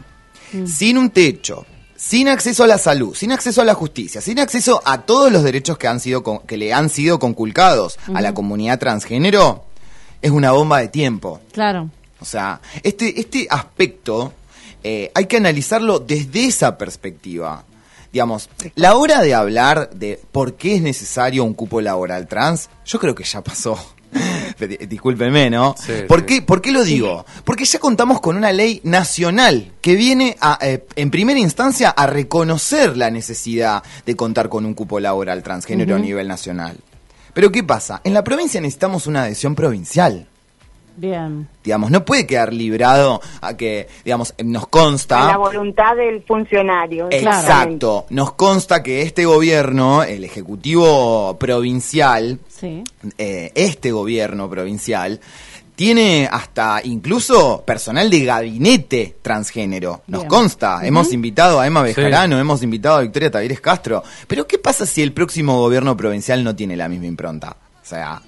sin 0.67 0.99
un 0.99 1.11
techo, 1.11 1.67
sin 1.97 2.29
acceso 2.29 2.65
a 2.65 2.67
la 2.67 2.79
salud, 2.79 3.15
sin 3.15 3.33
acceso 3.33 3.63
a 3.63 3.65
la 3.65 3.75
justicia, 3.75 4.21
sin 4.21 4.39
acceso 4.41 4.83
a 4.85 5.03
todos 5.03 5.31
los 5.33 5.43
derechos 5.45 5.79
que 5.79 5.89
han 5.89 6.01
sido 6.01 6.23
con- 6.23 6.41
que 6.41 6.57
le 6.57 6.73
han 6.73 6.89
sido 6.91 7.19
conculcados 7.19 7.99
a 8.15 8.21
la 8.21 8.35
comunidad 8.35 8.79
transgénero, 8.79 9.65
es 10.21 10.31
una 10.31 10.53
bomba 10.53 10.79
de 10.81 10.89
tiempo. 10.89 11.41
Claro. 11.53 11.91
O 12.21 12.25
sea, 12.25 12.61
este, 12.83 13.19
este 13.21 13.47
aspecto 13.51 14.33
eh, 14.85 15.11
hay 15.15 15.27
que 15.27 15.37
analizarlo 15.37 15.99
desde 16.01 16.47
esa 16.47 16.77
perspectiva. 16.79 17.65
Digamos, 18.13 18.51
la 18.75 18.95
hora 18.97 19.23
de 19.23 19.33
hablar 19.35 19.91
de 19.91 20.21
por 20.33 20.55
qué 20.55 20.75
es 20.75 20.83
necesario 20.83 21.45
un 21.45 21.55
cupo 21.55 21.81
laboral 21.81 22.27
trans, 22.29 22.69
yo 22.85 22.99
creo 23.01 23.15
que 23.15 23.25
ya 23.25 23.43
pasó. 23.43 23.79
Di- 24.59 24.87
Discúlpenme, 24.87 25.51
¿no? 25.51 25.75
Sí, 25.79 25.93
¿Por, 26.07 26.21
sí. 26.21 26.27
Qué, 26.27 26.43
¿Por 26.43 26.61
qué 26.63 26.71
lo 26.73 26.85
digo? 26.85 27.25
Porque 27.45 27.65
ya 27.65 27.79
contamos 27.79 28.21
con 28.21 28.37
una 28.37 28.53
ley 28.53 28.81
nacional 28.85 29.73
que 29.81 29.95
viene 29.97 30.37
a, 30.41 30.59
eh, 30.61 30.85
en 30.97 31.11
primera 31.11 31.39
instancia 31.41 31.91
a 31.91 32.07
reconocer 32.07 32.97
la 32.97 33.11
necesidad 33.11 33.83
de 34.07 34.15
contar 34.17 34.49
con 34.49 34.67
un 34.67 34.75
cupo 34.75 35.01
laboral 35.01 35.43
transgénero 35.43 35.97
a 35.97 35.99
nivel 35.99 36.29
nacional. 36.29 36.77
Pero 37.35 37.51
¿qué 37.51 37.63
pasa? 37.65 38.01
En 38.05 38.13
la 38.15 38.23
provincia 38.23 38.61
necesitamos 38.61 39.07
una 39.07 39.23
adhesión 39.23 39.55
provincial 39.55 40.29
Bien. 40.97 41.49
digamos, 41.65 41.91
no 41.91 42.05
puede 42.05 42.27
quedar 42.27 42.53
librado 42.53 43.21
a 43.41 43.57
que, 43.57 43.89
digamos, 44.05 44.35
nos 44.45 44.63
La 44.65 44.69
consta. 44.69 45.37
voluntad 45.37 45.97
del 45.97 46.23
funcionario. 46.23 47.09
Exacto, 47.11 48.07
nos 48.11 48.33
consta 48.35 48.83
que 48.83 49.03
este 49.03 49.25
gobierno, 49.25 50.03
el 50.03 50.25
Ejecutivo 50.25 51.37
Provincial, 51.39 52.39
Sí. 52.49 52.83
eh, 53.19 53.53
este 53.55 53.91
gobierno 53.93 54.49
provincial, 54.51 55.21
tiene 55.75 56.29
hasta 56.31 56.81
incluso 56.85 57.63
personal 57.67 58.11
de 58.11 58.25
gabinete 58.25 59.17
transgénero. 59.23 60.03
Nos 60.07 60.21
Bien. 60.23 60.29
consta. 60.29 60.81
Hemos 60.87 61.13
invitado 61.13 61.59
a 61.59 61.67
Emma 61.67 61.83
Bejarano, 61.83 62.39
hemos 62.39 62.63
invitado 62.63 62.97
a 62.99 63.01
Victoria 63.01 63.31
Tavieres 63.31 63.61
Castro. 63.61 64.03
Pero 64.29 64.47
¿qué 64.47 64.59
pasa 64.59 64.85
si 64.87 65.03
el 65.03 65.13
próximo 65.13 65.59
gobierno 65.59 65.97
provincial 65.97 66.45
no 66.45 66.55
tiene 66.55 66.77
la 66.77 66.89
misma 66.89 67.07
impronta? 67.07 67.57
O 67.83 67.85
sea, 67.85 68.21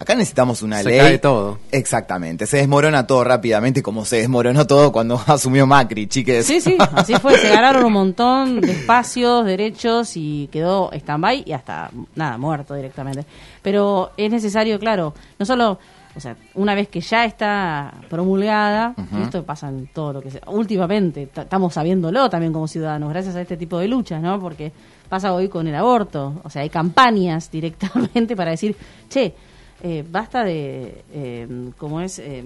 acá 0.00 0.14
necesitamos 0.14 0.62
una 0.62 0.78
Se 0.82 0.88
ley. 0.88 0.98
cae 0.98 1.18
todo. 1.18 1.58
Exactamente. 1.70 2.46
Se 2.46 2.56
desmorona 2.56 3.06
todo 3.06 3.22
rápidamente 3.22 3.82
como 3.82 4.04
se 4.06 4.16
desmoronó 4.16 4.66
todo 4.66 4.90
cuando 4.90 5.20
asumió 5.26 5.66
Macri, 5.66 6.08
chiques. 6.08 6.46
Sí, 6.46 6.60
sí, 6.60 6.76
así 6.94 7.14
fue. 7.16 7.36
Se 7.36 7.50
ganaron 7.50 7.84
un 7.84 7.92
montón 7.92 8.60
de 8.62 8.72
espacios, 8.72 9.44
derechos 9.44 10.16
y 10.16 10.48
quedó 10.50 10.90
stand-by 10.92 11.44
y 11.46 11.52
hasta, 11.52 11.90
nada, 12.14 12.38
muerto 12.38 12.74
directamente. 12.74 13.24
Pero 13.62 14.10
es 14.16 14.30
necesario, 14.30 14.78
claro, 14.78 15.12
no 15.38 15.44
solo, 15.44 15.78
o 16.16 16.18
sea, 16.18 16.34
una 16.54 16.74
vez 16.74 16.88
que 16.88 17.02
ya 17.02 17.26
está 17.26 17.92
promulgada, 18.08 18.94
esto 19.22 19.44
pasa 19.44 19.68
en 19.68 19.86
todo 19.88 20.14
lo 20.14 20.22
que 20.22 20.30
se. 20.30 20.40
Últimamente, 20.46 21.28
estamos 21.36 21.74
sabiéndolo 21.74 22.30
también 22.30 22.54
como 22.54 22.66
ciudadanos, 22.66 23.10
gracias 23.10 23.36
a 23.36 23.42
este 23.42 23.58
tipo 23.58 23.78
de 23.78 23.86
luchas, 23.86 24.22
¿no? 24.22 24.40
Porque 24.40 24.72
pasa 25.10 25.34
hoy 25.34 25.48
con 25.48 25.68
el 25.68 25.74
aborto. 25.74 26.40
O 26.42 26.48
sea, 26.48 26.62
hay 26.62 26.70
campañas 26.70 27.50
directamente 27.50 28.34
para 28.34 28.52
decir, 28.52 28.74
che, 29.10 29.34
eh, 29.82 30.04
basta 30.08 30.44
de, 30.44 31.02
eh, 31.12 31.46
¿cómo 31.78 32.00
es? 32.00 32.18
Eh, 32.18 32.42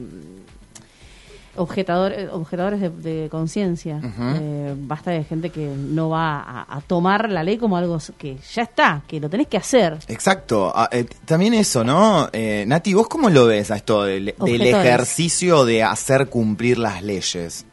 objetador, 1.56 2.12
eh, 2.12 2.28
objetadores 2.32 2.80
de, 2.80 2.90
de 2.90 3.28
conciencia. 3.28 4.00
Eh, 4.40 4.74
basta 4.76 5.12
de 5.12 5.22
gente 5.24 5.50
que 5.50 5.66
no 5.66 6.08
va 6.08 6.40
a, 6.40 6.76
a 6.76 6.80
tomar 6.80 7.30
la 7.30 7.44
ley 7.44 7.58
como 7.58 7.76
algo 7.76 7.98
que 8.18 8.36
ya 8.52 8.62
está, 8.62 9.02
que 9.06 9.20
lo 9.20 9.28
tenés 9.28 9.46
que 9.46 9.56
hacer. 9.56 9.98
Exacto. 10.08 10.72
Ah, 10.74 10.88
eh, 10.90 11.06
también 11.24 11.54
eso, 11.54 11.84
¿no? 11.84 12.28
Eh, 12.32 12.64
Nati, 12.66 12.92
¿vos 12.94 13.08
cómo 13.08 13.30
lo 13.30 13.46
ves 13.46 13.70
a 13.70 13.76
esto 13.76 14.04
del, 14.04 14.34
del 14.36 14.62
ejercicio 14.62 15.64
de 15.64 15.84
hacer 15.84 16.28
cumplir 16.28 16.78
las 16.78 17.02
leyes? 17.02 17.66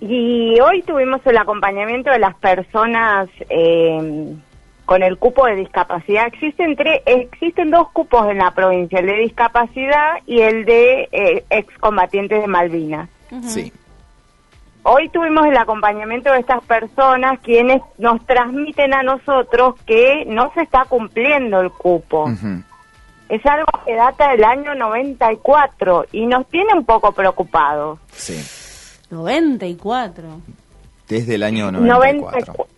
Y 0.00 0.58
hoy 0.60 0.82
tuvimos 0.82 1.20
el 1.26 1.36
acompañamiento 1.36 2.10
de 2.10 2.20
las 2.20 2.34
personas 2.36 3.28
eh, 3.50 4.34
con 4.90 5.04
el 5.04 5.18
cupo 5.18 5.46
de 5.46 5.54
discapacidad. 5.54 6.26
Existen, 6.26 6.74
tres, 6.74 7.02
existen 7.06 7.70
dos 7.70 7.92
cupos 7.92 8.28
en 8.28 8.38
la 8.38 8.50
provincia, 8.50 8.98
el 8.98 9.06
de 9.06 9.18
discapacidad 9.18 10.14
y 10.26 10.40
el 10.40 10.64
de 10.64 11.08
eh, 11.12 11.44
excombatientes 11.48 12.42
de 12.42 12.48
Malvinas. 12.48 13.08
Sí. 13.46 13.72
hoy 14.82 15.08
tuvimos 15.10 15.46
el 15.46 15.56
acompañamiento 15.56 16.32
de 16.32 16.40
estas 16.40 16.64
personas 16.64 17.38
quienes 17.38 17.80
nos 17.98 18.26
transmiten 18.26 18.92
a 18.92 19.04
nosotros 19.04 19.76
que 19.86 20.24
no 20.26 20.52
se 20.54 20.62
está 20.62 20.84
cumpliendo 20.86 21.60
el 21.60 21.70
cupo. 21.70 22.28
Es 23.28 23.46
algo 23.46 23.70
que 23.86 23.94
data 23.94 24.32
del 24.32 24.42
año 24.42 24.74
94 24.74 26.06
y 26.10 26.26
nos 26.26 26.48
tiene 26.48 26.74
un 26.74 26.84
poco 26.84 27.12
preocupados. 27.12 28.00
Sí, 28.10 28.42
94. 29.08 30.40
desde 31.06 31.36
el 31.36 31.44
año 31.44 31.70
94. 31.70 32.54
94. 32.54 32.69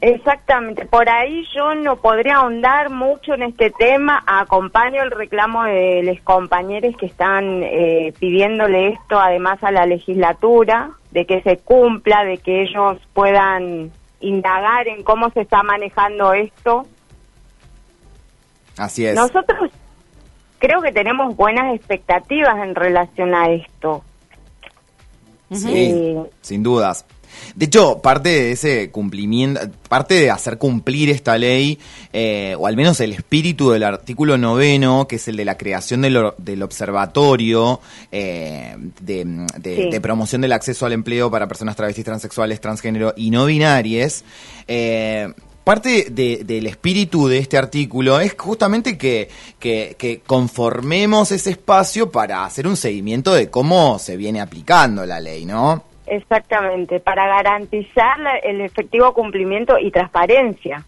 Exactamente, 0.00 0.84
por 0.84 1.08
ahí 1.08 1.42
yo 1.54 1.74
no 1.74 1.96
podría 1.96 2.36
ahondar 2.36 2.90
mucho 2.90 3.32
en 3.32 3.44
este 3.44 3.70
tema, 3.70 4.22
acompaño 4.26 5.02
el 5.02 5.10
reclamo 5.10 5.64
de 5.64 6.02
los 6.02 6.20
compañeros 6.20 6.94
que 6.98 7.06
están 7.06 7.62
eh, 7.62 8.12
pidiéndole 8.18 8.88
esto 8.88 9.18
además 9.18 9.62
a 9.64 9.70
la 9.70 9.86
legislatura, 9.86 10.90
de 11.12 11.24
que 11.24 11.40
se 11.40 11.56
cumpla, 11.56 12.24
de 12.24 12.36
que 12.36 12.64
ellos 12.64 12.98
puedan 13.14 13.90
indagar 14.20 14.86
en 14.86 15.02
cómo 15.02 15.30
se 15.30 15.40
está 15.40 15.62
manejando 15.62 16.34
esto. 16.34 16.86
Así 18.76 19.06
es. 19.06 19.14
Nosotros 19.14 19.70
creo 20.58 20.82
que 20.82 20.92
tenemos 20.92 21.34
buenas 21.36 21.74
expectativas 21.74 22.58
en 22.58 22.74
relación 22.74 23.34
a 23.34 23.48
esto. 23.50 24.04
Sí, 25.50 25.72
Eh, 25.74 26.22
sin 26.42 26.62
dudas. 26.62 27.06
De 27.54 27.66
hecho, 27.66 28.00
parte 28.02 28.28
de 28.28 28.52
ese 28.52 28.90
cumplimiento, 28.90 29.60
parte 29.88 30.14
de 30.14 30.30
hacer 30.30 30.58
cumplir 30.58 31.10
esta 31.10 31.38
ley, 31.38 31.78
eh, 32.12 32.54
o 32.58 32.66
al 32.66 32.76
menos 32.76 33.00
el 33.00 33.12
espíritu 33.12 33.70
del 33.70 33.82
artículo 33.84 34.36
noveno, 34.38 35.06
que 35.08 35.16
es 35.16 35.28
el 35.28 35.36
de 35.36 35.44
la 35.44 35.56
creación 35.56 36.02
del, 36.02 36.16
or- 36.16 36.34
del 36.38 36.62
observatorio 36.62 37.80
eh, 38.12 38.76
de, 39.00 39.24
de- 39.58 39.76
Sí. 39.76 39.90
de 39.90 40.00
promoción 40.00 40.40
del 40.40 40.52
acceso 40.52 40.86
al 40.86 40.92
empleo 40.92 41.30
para 41.30 41.48
personas 41.48 41.76
travestis, 41.76 42.04
transexuales, 42.04 42.60
transgénero 42.60 43.14
y 43.16 43.30
no 43.30 43.46
binarias, 43.46 44.24
eh, 44.68 45.32
Parte 45.64 46.06
de- 46.12 46.42
del 46.44 46.68
espíritu 46.68 47.26
de 47.26 47.38
este 47.38 47.58
artículo 47.58 48.20
es 48.20 48.36
justamente 48.38 48.96
que, 48.96 49.28
que- 49.58 49.96
que 49.98 50.20
conformemos 50.24 51.32
ese 51.32 51.50
espacio 51.50 52.08
para 52.12 52.44
hacer 52.44 52.68
un 52.68 52.76
seguimiento 52.76 53.34
de 53.34 53.50
cómo 53.50 53.98
se 53.98 54.16
viene 54.16 54.40
aplicando 54.40 55.04
la 55.04 55.18
ley, 55.18 55.44
¿no? 55.44 55.82
Exactamente, 56.06 57.00
para 57.00 57.26
garantizar 57.26 58.18
la- 58.20 58.36
el 58.38 58.60
efectivo 58.60 59.12
cumplimiento 59.12 59.78
y 59.78 59.90
transparencia 59.90 60.84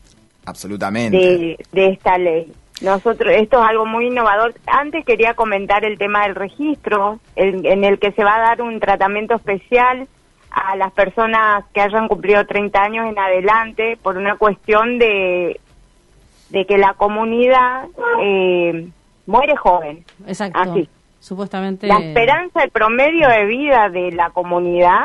Absolutamente. 0.46 1.16
de, 1.18 1.58
de 1.72 1.86
esta 1.88 2.16
ley. 2.18 2.52
Nosotros, 2.80 3.32
esto 3.34 3.60
es 3.62 3.68
algo 3.68 3.86
muy 3.86 4.06
innovador. 4.06 4.54
Antes 4.66 5.04
quería 5.04 5.34
comentar 5.34 5.84
el 5.84 5.98
tema 5.98 6.22
del 6.22 6.36
registro, 6.36 7.18
el- 7.34 7.66
en 7.66 7.82
el 7.84 7.98
que 7.98 8.12
se 8.12 8.22
va 8.22 8.36
a 8.36 8.40
dar 8.40 8.62
un 8.62 8.78
tratamiento 8.78 9.34
especial 9.34 10.06
a 10.50 10.76
las 10.76 10.92
personas 10.92 11.64
que 11.74 11.80
hayan 11.80 12.08
cumplido 12.08 12.46
30 12.46 12.80
años 12.82 13.06
en 13.08 13.18
adelante 13.18 13.98
por 14.02 14.16
una 14.16 14.36
cuestión 14.36 14.98
de, 14.98 15.60
de 16.50 16.64
que 16.66 16.78
la 16.78 16.94
comunidad 16.94 17.86
eh, 18.22 18.88
muere 19.26 19.56
joven. 19.56 20.04
Exacto. 20.26 20.58
Así. 20.58 20.88
Supuestamente. 21.28 21.86
La 21.86 21.98
esperanza, 21.98 22.62
el 22.62 22.70
promedio 22.70 23.28
de 23.28 23.44
vida 23.44 23.90
de 23.90 24.12
la 24.12 24.30
comunidad 24.30 25.04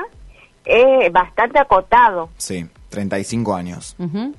es 0.63 1.11
bastante 1.11 1.59
acotado. 1.59 2.29
Sí, 2.37 2.65
35 2.87 3.53
años. 3.53 3.93
Ujú. 3.99 4.33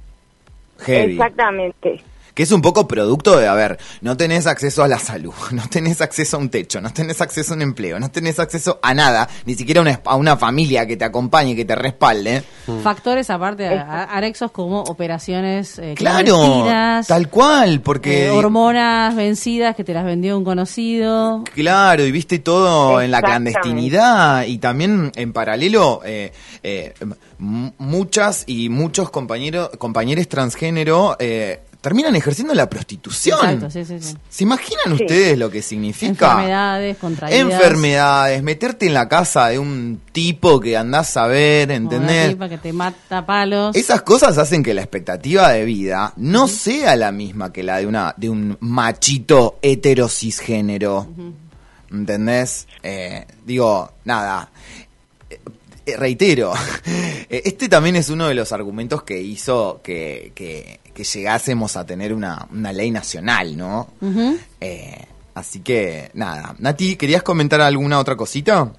Heavy. 0.78 1.12
Exactamente. 1.12 2.02
Que 2.32 2.42
es 2.42 2.52
un 2.52 2.62
poco 2.62 2.88
producto 2.88 3.36
de, 3.36 3.46
a 3.46 3.52
ver, 3.52 3.78
no 4.00 4.16
tenés 4.16 4.46
acceso 4.46 4.82
a 4.82 4.88
la 4.88 4.98
salud, 4.98 5.34
no 5.52 5.68
tenés 5.68 6.00
acceso 6.00 6.38
a 6.38 6.40
un 6.40 6.48
techo, 6.48 6.80
no 6.80 6.90
tenés 6.90 7.20
acceso 7.20 7.52
a 7.52 7.56
un 7.56 7.62
empleo, 7.62 8.00
no 8.00 8.10
tenés 8.10 8.38
acceso 8.38 8.80
a 8.82 8.94
nada, 8.94 9.28
ni 9.44 9.54
siquiera 9.54 9.80
a 9.80 9.82
una, 9.82 10.00
a 10.06 10.16
una 10.16 10.38
familia 10.38 10.86
que 10.86 10.96
te 10.96 11.04
acompañe, 11.04 11.54
que 11.54 11.66
te 11.66 11.76
respalde. 11.76 12.42
Factores 12.82 13.30
aparte 13.30 13.68
anexos 13.68 14.50
como 14.50 14.80
operaciones 14.82 15.78
eh, 15.78 15.94
Claro, 15.96 16.66
tal 17.06 17.28
cual, 17.28 17.80
porque... 17.80 18.26
eh, 18.26 18.30
hormonas 18.30 19.14
vencidas 19.14 19.76
que 19.76 19.84
te 19.84 19.92
las 19.92 20.04
vendió 20.04 20.36
un 20.38 20.44
conocido. 20.44 21.44
Claro, 21.54 22.04
y 22.04 22.12
viste 22.12 22.38
todo 22.38 23.00
en 23.00 23.10
la 23.10 23.22
clandestinidad 23.22 24.44
y 24.46 24.58
también 24.58 25.12
en 25.14 25.32
paralelo 25.32 26.00
eh, 26.04 26.32
eh, 26.62 26.94
muchas 27.38 28.44
y 28.46 28.68
muchos 28.68 29.10
compañeros 29.10 29.70
compañeros 29.78 30.28
transgénero 30.28 31.16
eh, 31.18 31.60
terminan 31.84 32.16
ejerciendo 32.16 32.54
la 32.54 32.66
prostitución. 32.70 33.38
Exacto, 33.44 33.70
sí, 33.70 33.84
sí, 33.84 33.98
sí. 34.00 34.16
¿Se 34.30 34.42
imaginan 34.44 34.96
Sí. 34.96 35.02
ustedes 35.04 35.36
lo 35.38 35.50
que 35.50 35.60
significa? 35.60 36.30
Enfermedades 36.30 36.96
contraídas. 36.96 37.40
Enfermedades, 37.52 38.42
meterte 38.42 38.86
en 38.86 38.94
la 38.94 39.06
casa 39.06 39.48
de 39.48 39.58
un 39.58 40.00
tipo 40.10 40.58
que 40.60 40.78
andás 40.78 41.14
a 41.18 41.26
ver, 41.26 41.70
¿entendés? 41.70 42.30
tipa 42.30 42.48
que 42.48 42.56
te 42.56 42.72
mata 42.72 43.26
palos. 43.26 43.76
Esas 43.76 44.00
cosas 44.00 44.38
hacen 44.38 44.62
que 44.62 44.72
la 44.72 44.80
expectativa 44.80 45.50
de 45.50 45.66
vida 45.66 46.14
no 46.16 46.48
sea 46.48 46.96
la 46.96 47.12
misma 47.12 47.52
que 47.52 47.62
la 47.62 47.76
de 47.76 47.86
una 47.86 48.14
de 48.16 48.30
un 48.30 48.56
machito 48.60 49.58
heterocisgénero. 49.60 51.06
¿Entendés? 51.92 52.66
Eh, 52.82 53.26
digo, 53.44 53.92
nada. 54.06 54.48
Eh, 55.86 55.96
reitero, 55.98 56.54
este 57.28 57.68
también 57.68 57.96
es 57.96 58.08
uno 58.08 58.26
de 58.26 58.34
los 58.34 58.52
argumentos 58.52 59.02
que 59.02 59.20
hizo 59.20 59.80
que, 59.84 60.32
que- 60.34 60.80
que 60.94 61.04
llegásemos 61.04 61.76
a 61.76 61.84
tener 61.84 62.14
una, 62.14 62.46
una 62.52 62.72
ley 62.72 62.90
nacional, 62.90 63.56
¿no? 63.56 63.88
Eh, 64.60 65.04
así 65.34 65.60
que, 65.62 66.10
nada. 66.14 66.54
Nati, 66.58 66.96
¿querías 66.96 67.22
comentar 67.22 67.60
alguna 67.60 67.98
otra 67.98 68.16
cosita? 68.16 68.70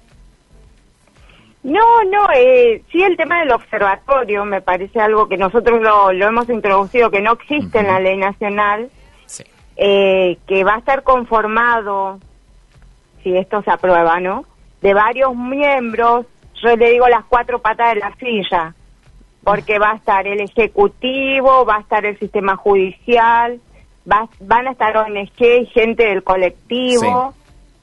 No, 1.62 2.04
no, 2.04 2.28
eh, 2.34 2.82
sí 2.92 3.02
el 3.02 3.16
tema 3.16 3.40
del 3.40 3.50
observatorio 3.50 4.44
me 4.44 4.60
parece 4.62 5.00
algo 5.00 5.28
que 5.28 5.36
nosotros 5.36 5.82
lo, 5.82 6.12
lo 6.12 6.26
hemos 6.28 6.48
introducido, 6.48 7.10
que 7.10 7.20
no 7.20 7.32
existe 7.32 7.80
en 7.80 7.88
la 7.88 7.98
ley 7.98 8.16
nacional, 8.16 8.88
Sí. 9.26 9.42
eh, 9.76 10.38
que 10.46 10.62
va 10.62 10.76
a 10.76 10.78
estar 10.78 11.02
conformado, 11.02 12.20
si 13.24 13.36
esto 13.36 13.62
se 13.62 13.70
aprueba, 13.72 14.20
¿no? 14.20 14.44
De 14.80 14.94
varios 14.94 15.34
miembros, 15.34 16.26
yo 16.62 16.76
le 16.76 16.90
digo 16.92 17.08
las 17.08 17.24
cuatro 17.24 17.58
patas 17.60 17.94
de 17.94 18.00
la 18.00 18.14
silla, 18.14 18.72
porque 19.46 19.78
va 19.78 19.92
a 19.92 19.94
estar 19.94 20.26
el 20.26 20.40
Ejecutivo, 20.40 21.64
va 21.64 21.76
a 21.76 21.80
estar 21.80 22.04
el 22.04 22.18
sistema 22.18 22.56
judicial, 22.56 23.60
va- 24.10 24.28
van 24.40 24.66
a 24.66 24.72
estar 24.72 24.96
ONG 24.96 25.66
gente 25.72 26.04
del 26.04 26.24
colectivo, 26.24 27.32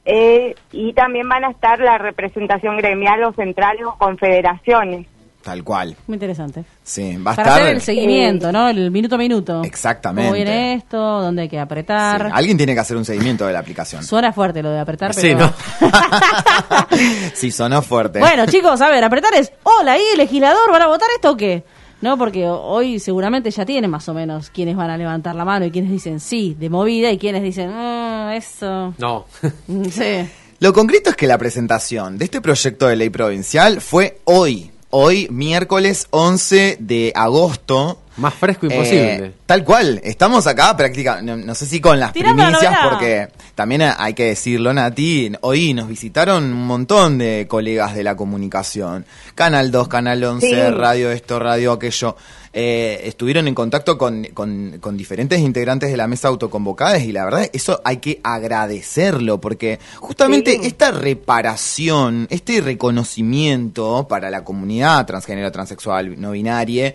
eh, 0.04 0.54
y 0.72 0.92
también 0.92 1.26
van 1.26 1.44
a 1.46 1.50
estar 1.50 1.80
la 1.80 1.96
representación 1.96 2.76
gremial 2.76 3.24
o 3.24 3.32
centrales 3.32 3.86
o 3.86 3.96
confederaciones. 3.96 5.06
Tal 5.44 5.62
cual. 5.62 5.94
Muy 6.06 6.14
interesante. 6.14 6.64
Sí, 6.82 7.16
va 7.18 7.32
a 7.32 7.36
Para 7.36 7.48
estar. 7.48 7.62
hacer 7.62 7.74
el 7.76 7.82
seguimiento, 7.82 8.50
¿no? 8.50 8.66
El 8.70 8.90
minuto 8.90 9.16
a 9.16 9.18
minuto. 9.18 9.62
Exactamente. 9.62 10.28
¿Cómo 10.28 10.34
viene 10.36 10.74
esto? 10.74 10.96
¿Dónde 10.96 11.42
hay 11.42 11.48
que 11.50 11.56
Sí, 11.56 11.60
apretar? 11.60 12.30
Alguien 12.32 12.56
tiene 12.56 12.72
que 12.72 12.80
hacer 12.80 12.96
un 12.96 13.04
seguimiento 13.04 13.46
de 13.46 13.52
la 13.52 13.58
aplicación. 13.58 14.02
Suena 14.02 14.32
fuerte 14.32 14.62
lo 14.62 14.70
de 14.70 14.80
apretar, 14.80 15.12
Sí, 15.12 15.34
pero... 15.34 15.52
¿no? 15.80 15.88
sí, 17.34 17.50
sonó 17.50 17.82
fuerte. 17.82 18.20
Bueno, 18.20 18.46
chicos, 18.46 18.80
a 18.80 18.88
ver, 18.88 19.04
apretar 19.04 19.34
es, 19.34 19.52
hola, 19.64 19.92
ahí, 19.92 20.02
legislador, 20.16 20.70
¿van 20.70 20.82
a 20.82 20.86
votar 20.86 21.08
esto 21.14 21.32
o 21.32 21.36
qué? 21.36 21.62
No, 22.00 22.18
porque 22.18 22.46
hoy 22.46 22.98
seguramente 22.98 23.50
ya 23.50 23.64
tienen 23.64 23.90
más 23.90 24.08
o 24.08 24.14
menos 24.14 24.50
quienes 24.50 24.76
van 24.76 24.90
a 24.90 24.96
levantar 24.96 25.34
la 25.34 25.44
mano 25.44 25.64
y 25.66 25.70
quienes 25.70 25.90
dicen 25.90 26.20
sí, 26.20 26.56
de 26.58 26.68
movida, 26.70 27.10
y 27.10 27.18
quienes 27.18 27.42
dicen, 27.42 27.70
ah, 27.72 28.32
eso. 28.34 28.94
No. 28.98 29.26
Sí. 29.90 30.26
Lo 30.60 30.72
concreto 30.72 31.10
es 31.10 31.16
que 31.16 31.26
la 31.26 31.36
presentación 31.36 32.16
de 32.16 32.24
este 32.26 32.40
proyecto 32.40 32.86
de 32.86 32.96
ley 32.96 33.10
provincial 33.10 33.80
fue 33.80 34.20
hoy. 34.24 34.70
Hoy, 34.96 35.26
miércoles 35.28 36.06
11 36.10 36.76
de 36.78 37.10
agosto. 37.16 37.98
Más 38.16 38.32
fresco 38.34 38.66
Eh, 38.66 38.70
imposible. 38.74 39.32
tal 39.46 39.64
cual, 39.64 40.00
estamos 40.04 40.46
acá 40.46 40.76
prácticamente, 40.76 41.30
no, 41.32 41.36
no 41.36 41.54
sé 41.54 41.66
si 41.66 41.80
con 41.80 41.98
las 41.98 42.12
primicias, 42.12 42.76
porque 42.88 43.28
también 43.54 43.82
hay 43.82 44.14
que 44.14 44.24
decirlo, 44.26 44.72
Nati, 44.72 45.32
hoy 45.40 45.74
nos 45.74 45.88
visitaron 45.88 46.44
un 46.44 46.66
montón 46.66 47.18
de 47.18 47.46
colegas 47.48 47.94
de 47.94 48.04
la 48.04 48.14
comunicación. 48.16 49.04
Canal 49.34 49.70
2, 49.72 49.88
Canal 49.88 50.22
11, 50.22 50.46
Sí. 50.48 50.54
Radio 50.54 51.10
esto, 51.10 51.38
Radio 51.40 51.72
aquello. 51.72 52.16
Eh, 52.56 53.00
estuvieron 53.08 53.48
en 53.48 53.54
contacto 53.56 53.98
con, 53.98 54.22
con- 54.32 54.78
con 54.80 54.96
diferentes 54.96 55.40
integrantes 55.40 55.90
de 55.90 55.96
la 55.96 56.06
mesa 56.06 56.28
autoconvocadas 56.28 57.02
y 57.02 57.10
la 57.10 57.24
verdad 57.24 57.50
eso 57.52 57.80
hay 57.84 57.96
que 57.96 58.20
agradecerlo 58.22 59.40
porque 59.40 59.80
justamente 59.98 60.52
Sí. 60.52 60.60
esta 60.62 60.92
reparación, 60.92 62.28
este 62.30 62.60
reconocimiento 62.60 64.06
para 64.08 64.30
la 64.30 64.44
comunidad 64.44 65.04
transgénero, 65.06 65.50
transexual, 65.50 66.20
no 66.20 66.30
binaria, 66.30 66.94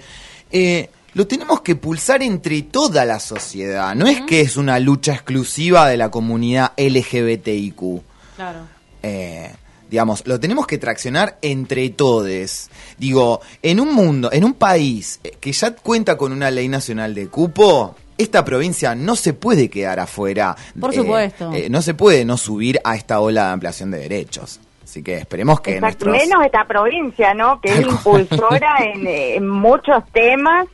eh, 0.51 0.89
lo 1.13 1.27
tenemos 1.27 1.61
que 1.61 1.75
pulsar 1.75 2.21
entre 2.23 2.61
toda 2.63 3.05
la 3.05 3.19
sociedad. 3.19 3.95
No 3.95 4.07
es 4.07 4.21
que 4.21 4.41
es 4.41 4.57
una 4.57 4.79
lucha 4.79 5.13
exclusiva 5.13 5.87
de 5.87 5.97
la 5.97 6.09
comunidad 6.11 6.73
LGBTIQ. 6.77 7.81
Claro. 8.35 8.59
Eh, 9.03 9.51
digamos, 9.89 10.25
lo 10.27 10.39
tenemos 10.39 10.67
que 10.67 10.77
traccionar 10.77 11.37
entre 11.41 11.89
todos. 11.89 12.69
Digo, 12.97 13.41
en 13.61 13.79
un 13.79 13.93
mundo, 13.93 14.29
en 14.31 14.43
un 14.43 14.53
país 14.53 15.19
eh, 15.23 15.37
que 15.39 15.51
ya 15.51 15.75
cuenta 15.75 16.15
con 16.17 16.31
una 16.31 16.51
ley 16.51 16.67
nacional 16.67 17.15
de 17.15 17.27
cupo, 17.27 17.95
esta 18.17 18.43
provincia 18.45 18.93
no 18.95 19.15
se 19.15 19.33
puede 19.33 19.69
quedar 19.69 19.99
afuera. 19.99 20.55
Por 20.79 20.91
Eh, 20.93 20.97
supuesto. 20.97 21.53
eh, 21.53 21.69
no 21.69 21.81
se 21.81 21.93
puede 21.93 22.25
no 22.25 22.37
subir 22.37 22.79
a 22.83 22.95
esta 22.95 23.19
ola 23.19 23.45
de 23.47 23.51
ampliación 23.53 23.91
de 23.91 23.99
derechos. 23.99 24.59
Así 24.83 25.03
que 25.03 25.17
esperemos 25.17 25.61
que 25.61 25.75
Exacto, 25.75 26.05
nuestros... 26.07 26.29
menos 26.29 26.45
esta 26.45 26.65
provincia, 26.67 27.33
¿no? 27.35 27.61
Que 27.61 27.71
es 27.71 27.81
impulsora 27.87 28.77
en, 28.83 29.05
en 29.07 29.47
muchos 29.47 30.03
temas. 30.11 30.67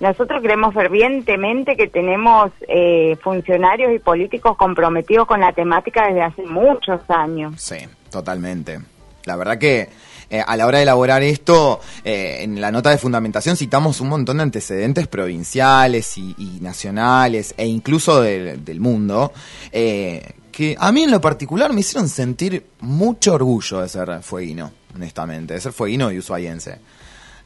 Nosotros 0.00 0.40
creemos 0.42 0.72
fervientemente 0.74 1.76
que 1.76 1.86
tenemos 1.86 2.50
eh, 2.66 3.16
funcionarios 3.22 3.92
y 3.92 3.98
políticos 3.98 4.56
comprometidos 4.56 5.26
con 5.26 5.40
la 5.40 5.52
temática 5.52 6.06
desde 6.06 6.22
hace 6.22 6.42
muchos 6.42 7.00
años. 7.08 7.60
Sí, 7.60 7.76
totalmente. 8.10 8.80
La 9.24 9.36
verdad 9.36 9.58
que 9.58 9.88
eh, 10.30 10.40
a 10.46 10.56
la 10.56 10.66
hora 10.66 10.78
de 10.78 10.84
elaborar 10.84 11.24
esto, 11.24 11.80
eh, 12.04 12.38
en 12.42 12.60
la 12.60 12.70
nota 12.70 12.90
de 12.90 12.98
fundamentación 12.98 13.56
citamos 13.56 14.00
un 14.00 14.08
montón 14.08 14.36
de 14.36 14.44
antecedentes 14.44 15.08
provinciales 15.08 16.16
y, 16.16 16.36
y 16.38 16.60
nacionales 16.60 17.52
e 17.56 17.66
incluso 17.66 18.22
del, 18.22 18.80
mundo, 18.80 19.32
eh, 19.72 20.34
que 20.52 20.76
a 20.78 20.92
mí 20.92 21.02
en 21.02 21.10
lo 21.10 21.20
particular 21.20 21.72
me 21.72 21.80
hicieron 21.80 22.08
sentir 22.08 22.64
mucho 22.80 23.34
orgullo 23.34 23.80
de 23.80 23.88
ser 23.88 24.22
fueguino, 24.22 24.70
honestamente, 24.94 25.54
de 25.54 25.60
ser 25.60 25.72
fueguino 25.72 26.12
y 26.12 26.18
ushuaiense. 26.18 26.78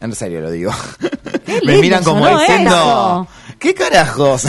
En 0.00 0.14
serio 0.14 0.40
lo 0.40 0.50
digo. 0.50 0.72
me 1.46 1.61
lindo 1.61 1.80
miran 1.80 2.04
como 2.04 2.38
diciendo, 2.38 2.70
eso. 2.70 3.28
¿qué 3.59 3.74
carajos? 3.74 4.46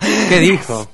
¿Qué 0.28 0.38
dijo? 0.40 0.88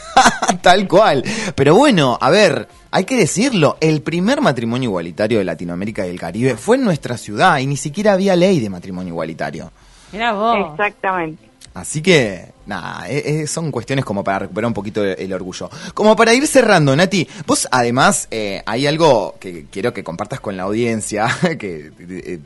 Tal 0.62 0.88
cual. 0.88 1.24
Pero 1.54 1.74
bueno, 1.74 2.18
a 2.20 2.30
ver, 2.30 2.68
hay 2.90 3.04
que 3.04 3.16
decirlo, 3.16 3.76
el 3.80 4.02
primer 4.02 4.40
matrimonio 4.40 4.90
igualitario 4.90 5.38
de 5.38 5.44
Latinoamérica 5.44 6.06
y 6.06 6.10
el 6.10 6.18
Caribe 6.18 6.56
fue 6.56 6.76
en 6.76 6.84
nuestra 6.84 7.16
ciudad 7.16 7.58
y 7.58 7.66
ni 7.66 7.76
siquiera 7.76 8.12
había 8.12 8.36
ley 8.36 8.60
de 8.60 8.70
matrimonio 8.70 9.12
igualitario. 9.12 9.70
Mira 10.12 10.32
vos. 10.32 10.72
Exactamente. 10.72 11.50
Así 11.72 12.02
que, 12.02 12.52
nada, 12.70 13.08
eh, 13.10 13.42
eh, 13.42 13.46
son 13.46 13.70
cuestiones 13.70 14.04
como 14.04 14.24
para 14.24 14.40
recuperar 14.40 14.68
un 14.68 14.74
poquito 14.74 15.04
el, 15.04 15.18
el 15.18 15.32
orgullo. 15.32 15.68
Como 15.92 16.16
para 16.16 16.32
ir 16.32 16.46
cerrando, 16.46 16.94
Nati, 16.94 17.28
vos 17.46 17.68
además 17.70 18.28
eh, 18.30 18.62
hay 18.64 18.86
algo 18.86 19.36
que 19.38 19.66
quiero 19.70 19.92
que 19.92 20.04
compartas 20.04 20.40
con 20.40 20.56
la 20.56 20.62
audiencia, 20.62 21.28
que, 21.58 21.90
eh, 21.98 22.38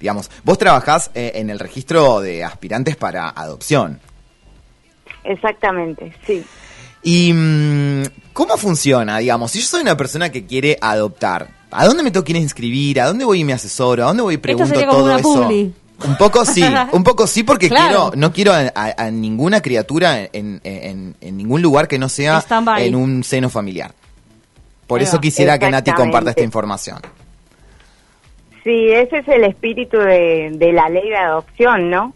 digamos, 0.00 0.30
vos 0.44 0.56
trabajás 0.56 1.10
eh, 1.14 1.32
en 1.34 1.50
el 1.50 1.58
registro 1.58 2.20
de 2.20 2.44
aspirantes 2.44 2.96
para 2.96 3.28
adopción. 3.28 4.00
Exactamente, 5.24 6.12
sí. 6.26 6.44
¿Y 7.02 7.32
mm, 7.32 8.02
cómo 8.32 8.56
funciona? 8.56 9.18
Digamos, 9.18 9.50
si 9.50 9.60
yo 9.60 9.66
soy 9.66 9.82
una 9.82 9.96
persona 9.96 10.30
que 10.30 10.46
quiere 10.46 10.78
adoptar, 10.80 11.48
¿a 11.72 11.84
dónde 11.86 12.04
me 12.04 12.12
tengo 12.12 12.24
que 12.24 12.32
ir 12.32 12.38
a 12.38 12.40
inscribir? 12.40 13.00
¿A 13.00 13.06
dónde 13.06 13.24
voy 13.24 13.40
y 13.40 13.44
me 13.44 13.52
asesoro? 13.52 14.04
¿A 14.04 14.06
dónde 14.06 14.22
voy 14.22 14.34
y 14.34 14.38
pregunto 14.38 14.68
sería 14.68 14.86
como 14.86 14.98
todo 14.98 15.06
una 15.06 15.18
eso? 15.18 15.42
publi. 15.42 15.74
Un 16.04 16.16
poco 16.16 16.44
sí, 16.44 16.62
un 16.92 17.04
poco 17.04 17.26
sí, 17.26 17.42
porque 17.42 17.68
Claro. 17.68 17.84
quiero, 18.10 18.10
no 18.16 18.32
quiero 18.32 18.52
a, 18.52 18.72
a- 18.74 18.94
a 19.06 19.10
ninguna 19.10 19.60
criatura 19.60 20.18
en, 20.32 20.60
en- 20.64 21.14
en 21.20 21.36
ningún 21.36 21.62
lugar 21.62 21.88
que 21.88 21.98
no 21.98 22.08
sea 22.08 22.42
en 22.78 22.94
un 22.94 23.22
seno 23.24 23.48
familiar. 23.50 23.92
Por 24.86 25.00
Ahí 25.00 25.04
eso 25.06 25.16
va. 25.16 25.20
quisiera 25.22 25.58
que 25.58 25.70
Nati 25.70 25.92
comparta 25.92 26.30
esta 26.30 26.42
información. 26.42 26.98
Sí, 28.64 28.88
ese 28.92 29.18
es 29.18 29.28
el 29.28 29.44
espíritu 29.44 29.98
de, 29.98 30.50
de 30.54 30.72
la 30.72 30.88
ley 30.88 31.08
de 31.08 31.16
adopción, 31.16 31.90
¿no? 31.90 32.14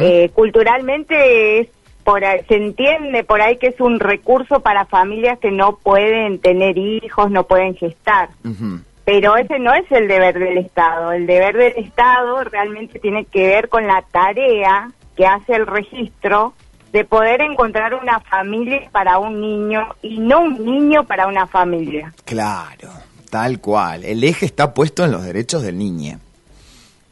Eh, 0.00 0.30
culturalmente 0.34 1.60
es 1.60 1.68
por 2.04 2.24
ahí- 2.24 2.40
se 2.48 2.56
entiende 2.56 3.22
por 3.24 3.40
ahí 3.42 3.58
que 3.58 3.68
es 3.68 3.80
un 3.80 4.00
recurso 4.00 4.60
para 4.60 4.86
familias 4.86 5.38
que 5.38 5.50
no 5.52 5.76
pueden 5.76 6.38
tener 6.40 6.76
hijos, 6.78 7.30
no 7.30 7.44
pueden 7.44 7.76
gestar. 7.76 8.30
Ujú. 8.44 8.80
Pero 9.04 9.36
ese 9.36 9.58
no 9.58 9.74
es 9.74 9.90
el 9.90 10.06
deber 10.06 10.38
del 10.38 10.58
Estado. 10.58 11.12
El 11.12 11.26
deber 11.26 11.56
del 11.56 11.72
Estado 11.84 12.44
realmente 12.44 12.98
tiene 13.00 13.24
que 13.24 13.46
ver 13.48 13.68
con 13.68 13.86
la 13.86 14.02
tarea 14.12 14.90
que 15.16 15.26
hace 15.26 15.54
el 15.54 15.66
registro 15.66 16.54
de 16.92 17.04
poder 17.04 17.40
encontrar 17.40 17.94
una 17.94 18.20
familia 18.20 18.88
para 18.92 19.18
un 19.18 19.40
niño 19.40 19.88
y 20.02 20.18
no 20.18 20.40
un 20.42 20.64
niño 20.64 21.04
para 21.04 21.26
una 21.26 21.46
familia. 21.46 22.12
Claro, 22.24 22.90
tal 23.30 23.60
cual. 23.60 24.04
El 24.04 24.22
eje 24.22 24.46
está 24.46 24.72
puesto 24.74 25.04
en 25.04 25.10
los 25.10 25.24
derechos 25.24 25.62
del 25.62 25.78
niño. 25.78 26.18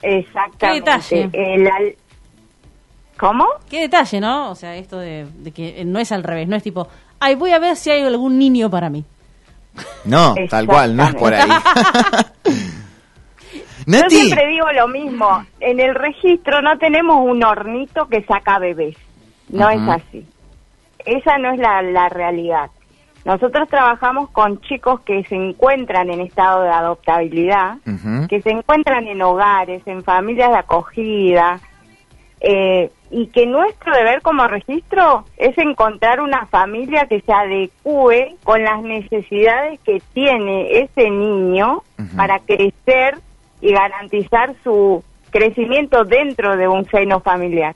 Exactamente. 0.02 0.58
Qué 1.08 1.16
detalle. 1.26 1.30
El 1.54 1.66
al- 1.66 1.94
¿Cómo? 3.18 3.46
Qué 3.68 3.80
detalle, 3.82 4.20
¿no? 4.20 4.50
O 4.50 4.54
sea, 4.54 4.76
esto 4.76 4.98
de, 4.98 5.26
de 5.38 5.50
que 5.50 5.84
no 5.84 5.98
es 5.98 6.10
al 6.12 6.22
revés, 6.22 6.48
no 6.48 6.56
es 6.56 6.62
tipo, 6.62 6.88
ay, 7.18 7.34
voy 7.34 7.50
a 7.52 7.58
ver 7.58 7.76
si 7.76 7.90
hay 7.90 8.02
algún 8.02 8.38
niño 8.38 8.70
para 8.70 8.88
mí. 8.88 9.04
No, 10.04 10.34
tal 10.48 10.66
cual, 10.66 10.96
no 10.96 11.04
es 11.04 11.14
por 11.14 11.32
ahí. 11.34 11.48
Yo 13.86 14.08
siempre 14.08 14.46
digo 14.48 14.70
lo 14.72 14.88
mismo. 14.88 15.44
En 15.58 15.80
el 15.80 15.94
registro 15.94 16.60
no 16.62 16.78
tenemos 16.78 17.16
un 17.26 17.42
hornito 17.42 18.06
que 18.08 18.22
saca 18.22 18.58
bebés. 18.58 18.96
No 19.48 19.68
es 19.68 19.80
así. 19.88 20.26
Esa 21.04 21.38
no 21.38 21.52
es 21.52 21.58
la, 21.58 21.82
la 21.82 22.08
realidad. 22.08 22.70
Nosotros 23.24 23.68
trabajamos 23.68 24.30
con 24.30 24.60
chicos 24.62 25.00
que 25.00 25.24
se 25.24 25.34
encuentran 25.34 26.10
en 26.10 26.20
estado 26.20 26.62
de 26.62 26.70
adoptabilidad, 26.70 27.76
que 28.28 28.40
se 28.40 28.50
encuentran 28.50 29.06
en 29.08 29.20
hogares, 29.20 29.82
en 29.86 30.02
familias 30.02 30.50
de 30.50 30.56
acogida, 30.56 31.60
eh, 32.40 32.90
y 33.10 33.26
que 33.26 33.46
nuestro 33.46 33.92
deber 33.92 34.22
como 34.22 34.46
registro 34.46 35.24
es 35.36 35.56
encontrar 35.58 36.20
una 36.20 36.46
familia 36.46 37.06
que 37.08 37.20
se 37.20 37.32
adecue 37.32 38.36
con 38.44 38.62
las 38.62 38.82
necesidades 38.82 39.80
que 39.80 40.00
tiene 40.12 40.80
ese 40.80 41.10
niño 41.10 41.82
para 42.16 42.38
crecer 42.38 43.18
y 43.60 43.72
garantizar 43.72 44.54
su 44.62 45.02
crecimiento 45.30 46.04
dentro 46.04 46.56
de 46.56 46.68
un 46.68 46.84
seno 46.86 47.20
familiar. 47.20 47.74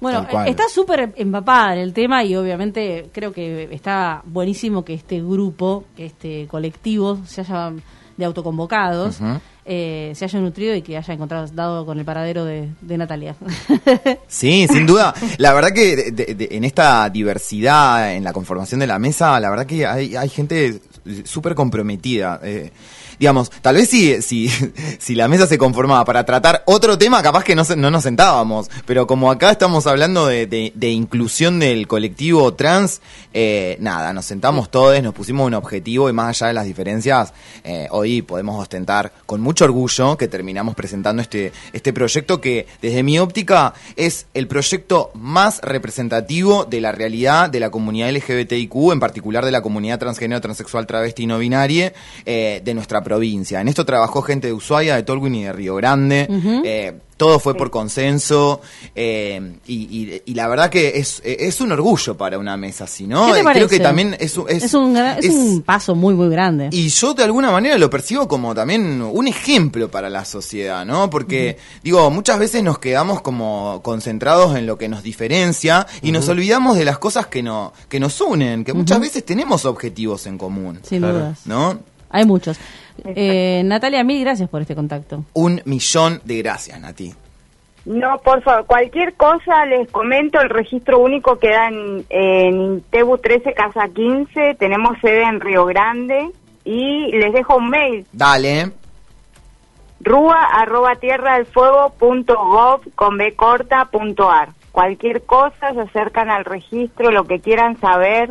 Bueno, 0.00 0.26
está 0.46 0.68
súper 0.68 1.14
empapada 1.16 1.74
en 1.74 1.80
el 1.80 1.94
tema 1.94 2.24
y 2.24 2.36
obviamente 2.36 3.08
creo 3.10 3.32
que 3.32 3.68
está 3.72 4.20
buenísimo 4.26 4.84
que 4.84 4.92
este 4.92 5.22
grupo, 5.22 5.84
que 5.96 6.04
este 6.06 6.46
colectivo 6.46 7.16
se 7.24 7.40
haya 7.40 7.72
de 8.16 8.24
autoconvocados, 8.24 9.18
eh, 9.64 10.12
se 10.14 10.24
haya 10.24 10.38
nutrido 10.40 10.74
y 10.74 10.82
que 10.82 10.96
haya 10.96 11.14
encontrado 11.14 11.46
dado 11.48 11.86
con 11.86 11.98
el 11.98 12.04
paradero 12.04 12.44
de, 12.44 12.68
de 12.80 12.98
Natalia. 12.98 13.34
Sí, 14.28 14.66
sin 14.70 14.86
duda. 14.86 15.14
La 15.38 15.52
verdad 15.54 15.70
que 15.72 15.96
de- 15.96 16.10
de- 16.12 16.34
de- 16.34 16.48
en 16.52 16.64
esta 16.64 17.08
diversidad, 17.10 18.14
en 18.14 18.24
la 18.24 18.32
conformación 18.32 18.80
de 18.80 18.86
la 18.86 18.98
mesa, 18.98 19.38
la 19.40 19.50
verdad 19.50 19.66
que 19.66 19.86
hay, 19.86 20.16
hay 20.16 20.28
gente 20.28 20.80
súper 21.24 21.54
comprometida. 21.54 22.40
eh, 22.42 22.70
digamos, 23.18 23.50
tal 23.62 23.76
vez 23.76 23.88
si, 23.88 24.20
si, 24.22 24.48
si 24.98 25.14
la 25.14 25.28
mesa 25.28 25.46
se 25.46 25.58
conformaba 25.58 26.04
para 26.04 26.24
tratar 26.24 26.62
otro 26.66 26.98
tema, 26.98 27.22
capaz 27.22 27.44
que 27.44 27.54
no, 27.54 27.62
no 27.76 27.90
nos 27.90 28.02
sentábamos. 28.02 28.68
Pero 28.86 29.06
como 29.06 29.30
acá 29.30 29.50
estamos 29.50 29.86
hablando 29.86 30.26
de, 30.26 30.46
de- 30.46 30.72
de 30.74 30.90
inclusión 30.90 31.58
del 31.58 31.86
colectivo 31.86 32.54
trans, 32.54 33.00
eh, 33.32 33.76
nada, 33.80 34.12
nos 34.12 34.24
sentamos 34.24 34.70
todos, 34.70 35.02
nos 35.02 35.14
pusimos 35.14 35.46
un 35.46 35.54
objetivo 35.54 36.08
y 36.08 36.12
más 36.12 36.28
allá 36.40 36.48
de 36.48 36.54
las 36.54 36.66
diferencias, 36.66 37.32
eh, 37.64 37.86
hoy 37.90 38.22
podemos 38.22 38.60
ostentar 38.60 39.12
con 39.26 39.40
mucho 39.40 39.64
orgullo 39.64 40.16
que 40.16 40.28
terminamos 40.28 40.74
presentando 40.74 41.22
este, 41.22 41.52
este 41.72 41.92
proyecto 41.92 42.40
que 42.40 42.66
desde 42.82 43.02
mi 43.02 43.18
óptica 43.18 43.74
es 43.96 44.26
el 44.34 44.46
proyecto 44.48 45.10
más 45.14 45.60
representativo 45.62 46.64
de 46.64 46.80
la 46.80 46.92
realidad 46.92 47.48
de 47.50 47.60
la 47.60 47.70
comunidad 47.70 48.10
LGBTIQ, 48.10 48.92
en 48.92 49.00
particular 49.00 49.44
de 49.44 49.52
la 49.52 49.62
comunidad 49.62 49.98
transgénero, 49.98 50.40
transexual, 50.40 50.86
travesti 50.86 51.22
y 51.22 51.26
no 51.26 51.38
binaria 51.38 51.92
eh, 52.26 52.60
de 52.64 52.74
nuestra 52.74 53.02
provincia. 53.04 53.60
En 53.60 53.68
esto 53.68 53.84
trabajó 53.84 54.22
gente 54.22 54.48
de 54.48 54.52
Ushuaia, 54.52 54.96
de 54.96 55.02
Tolwyn 55.04 55.34
y 55.36 55.44
de 55.44 55.52
Río 55.52 55.76
Grande. 55.76 56.26
eh, 56.64 56.98
todo 57.16 57.38
fue 57.38 57.54
por 57.54 57.70
consenso 57.70 58.60
eh, 58.92 59.40
y, 59.66 59.74
y- 59.74 60.22
y 60.26 60.34
la 60.34 60.48
verdad 60.48 60.68
que 60.68 60.98
es, 60.98 61.22
es 61.24 61.60
un 61.60 61.70
orgullo 61.70 62.16
para 62.16 62.38
una 62.40 62.56
mesa 62.56 62.84
así, 62.84 63.06
¿no? 63.06 63.26
¿Qué 63.32 63.34
te 63.40 63.44
Creo 63.52 63.68
que 63.68 63.78
también 63.78 64.16
es, 64.18 64.36
un- 64.36 64.48
es, 64.50 64.64
Es 64.64 64.74
un, 64.74 64.94
gran- 64.94 65.18
es 65.18 65.26
es- 65.26 65.32
un 65.34 65.62
paso 65.62 65.94
muy, 65.94 66.14
muy 66.14 66.28
grande. 66.28 66.70
y 66.72 66.88
yo 66.88 67.14
de 67.14 67.22
alguna 67.22 67.52
manera 67.52 67.78
lo 67.78 67.88
percibo 67.88 68.26
como 68.26 68.52
también 68.52 69.00
un 69.00 69.28
ejemplo 69.28 69.88
para 69.90 70.10
la 70.10 70.24
sociedad, 70.24 70.84
¿no? 70.84 71.08
Porque, 71.08 71.56
digo, 71.84 72.10
muchas 72.10 72.38
veces 72.40 72.64
nos 72.64 72.80
quedamos 72.80 73.22
como 73.22 73.80
concentrados 73.84 74.56
en 74.56 74.66
lo 74.66 74.76
que 74.76 74.88
nos 74.88 75.04
diferencia 75.04 75.86
y 76.02 76.10
nos 76.10 76.28
olvidamos 76.28 76.76
de 76.76 76.84
las 76.84 76.98
cosas 76.98 77.28
que, 77.28 77.44
no, 77.44 77.72
que 77.88 78.00
nos 78.00 78.20
unen, 78.20 78.64
que 78.64 78.72
muchas 78.72 78.98
veces 78.98 79.24
tenemos 79.24 79.64
objetivos 79.66 80.26
en 80.26 80.36
común, 80.36 80.80
Sin 80.82 80.98
Claro. 80.98 81.14
dudas. 81.18 81.38
¿no? 81.46 81.78
Hay 82.10 82.24
muchos. 82.24 82.56
Eh, 83.04 83.62
Natalia, 83.64 84.04
mil 84.04 84.20
gracias 84.22 84.48
por 84.48 84.60
este 84.60 84.74
contacto. 84.74 85.24
Un 85.34 85.60
millón 85.64 86.20
de 86.24 86.38
gracias, 86.38 86.80
Nati. 86.80 87.12
No, 87.86 88.18
por 88.24 88.42
favor, 88.42 88.64
cualquier 88.64 89.12
cosa 89.14 89.66
les 89.66 89.90
comento, 89.90 90.40
el 90.40 90.48
registro 90.48 91.00
único 91.00 91.38
queda 91.38 91.68
en, 91.68 92.04
en 92.08 92.80
Tebu 92.90 93.18
13 93.18 93.52
Casa 93.52 93.88
15, 93.88 94.54
tenemos 94.58 94.96
sede 95.02 95.22
en 95.24 95.40
Río 95.40 95.66
Grande 95.66 96.30
y 96.64 97.10
les 97.12 97.32
dejo 97.34 97.56
un 97.56 97.68
mail, 97.68 98.06
Dale. 98.10 98.70
rúa 100.00 100.44
arroba 100.44 100.94
tierra 100.94 101.36
del 101.36 101.44
fuego 101.44 101.92
punto 101.98 102.36
gov 102.38 102.80
con 102.94 103.18
b 103.18 103.34
corta 103.34 103.84
punto 103.86 104.30
ar. 104.30 104.50
Cualquier 104.72 105.22
cosa 105.22 105.74
se 105.74 105.80
acercan 105.80 106.30
al 106.30 106.46
registro, 106.46 107.10
lo 107.10 107.24
que 107.24 107.40
quieran 107.40 107.78
saber, 107.80 108.30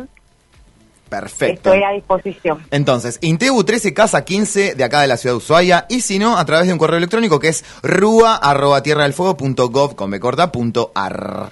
Perfecto. 1.08 1.72
estoy 1.72 1.84
a 1.84 1.90
disposición. 1.90 2.64
Entonces, 2.70 3.18
Intebu 3.20 3.64
13 3.64 3.94
Casa 3.94 4.24
15 4.24 4.74
de 4.74 4.84
acá 4.84 5.00
de 5.00 5.08
la 5.08 5.16
ciudad 5.16 5.34
de 5.34 5.38
Ushuaia 5.38 5.86
y 5.88 6.00
si 6.00 6.18
no, 6.18 6.38
a 6.38 6.44
través 6.44 6.66
de 6.66 6.72
un 6.72 6.78
correo 6.78 6.98
electrónico 6.98 7.38
que 7.38 7.48
es 7.48 7.64
rua 7.82 8.36
arroba 8.36 8.82
tierra 8.82 9.04
del 9.04 9.12
fuego 9.12 9.36
punto 9.36 9.68
gov 9.68 9.94
con 9.94 10.18
corta 10.18 10.50
punto 10.50 10.90
ar. 10.94 11.50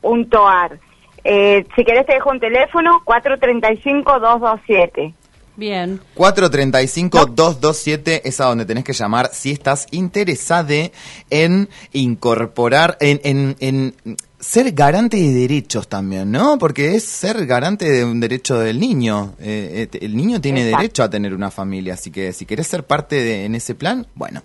Punto 0.00 0.46
ar. 0.46 0.78
Eh, 1.24 1.66
si 1.76 1.84
querés 1.84 2.06
te 2.06 2.14
dejo 2.14 2.30
un 2.30 2.40
teléfono, 2.40 3.02
435-227. 3.04 5.14
Bien. 5.56 6.00
435-227 6.16 8.22
es 8.24 8.40
a 8.40 8.46
donde 8.46 8.64
tenés 8.64 8.84
que 8.84 8.94
llamar 8.94 9.28
si 9.32 9.50
estás 9.50 9.86
interesada 9.90 10.90
en 11.28 11.68
incorporar, 11.92 12.96
en, 13.00 13.20
en, 13.24 13.56
en 13.60 13.94
ser 14.40 14.72
garante 14.72 15.16
de 15.18 15.32
derechos 15.32 15.86
también, 15.88 16.30
¿no? 16.32 16.58
Porque 16.58 16.94
es 16.96 17.04
ser 17.04 17.46
garante 17.46 17.88
de 17.90 18.04
un 18.04 18.18
derecho 18.20 18.58
del 18.58 18.80
niño. 18.80 19.34
Eh, 19.38 19.88
eh, 19.92 19.98
el 20.00 20.16
niño 20.16 20.40
tiene 20.40 20.62
Exacto. 20.62 20.78
derecho 20.80 21.02
a 21.04 21.10
tener 21.10 21.34
una 21.34 21.50
familia, 21.50 21.94
así 21.94 22.10
que 22.10 22.32
si 22.32 22.46
querés 22.46 22.66
ser 22.66 22.84
parte 22.84 23.16
de, 23.16 23.44
en 23.44 23.54
ese 23.54 23.74
plan, 23.74 24.06
bueno, 24.14 24.42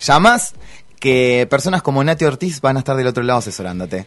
llamas 0.00 0.54
que 0.98 1.46
personas 1.50 1.82
como 1.82 2.04
Nati 2.04 2.24
Ortiz 2.26 2.60
van 2.60 2.76
a 2.76 2.80
estar 2.80 2.94
del 2.96 3.06
otro 3.06 3.22
lado 3.22 3.38
asesorándote. 3.38 4.04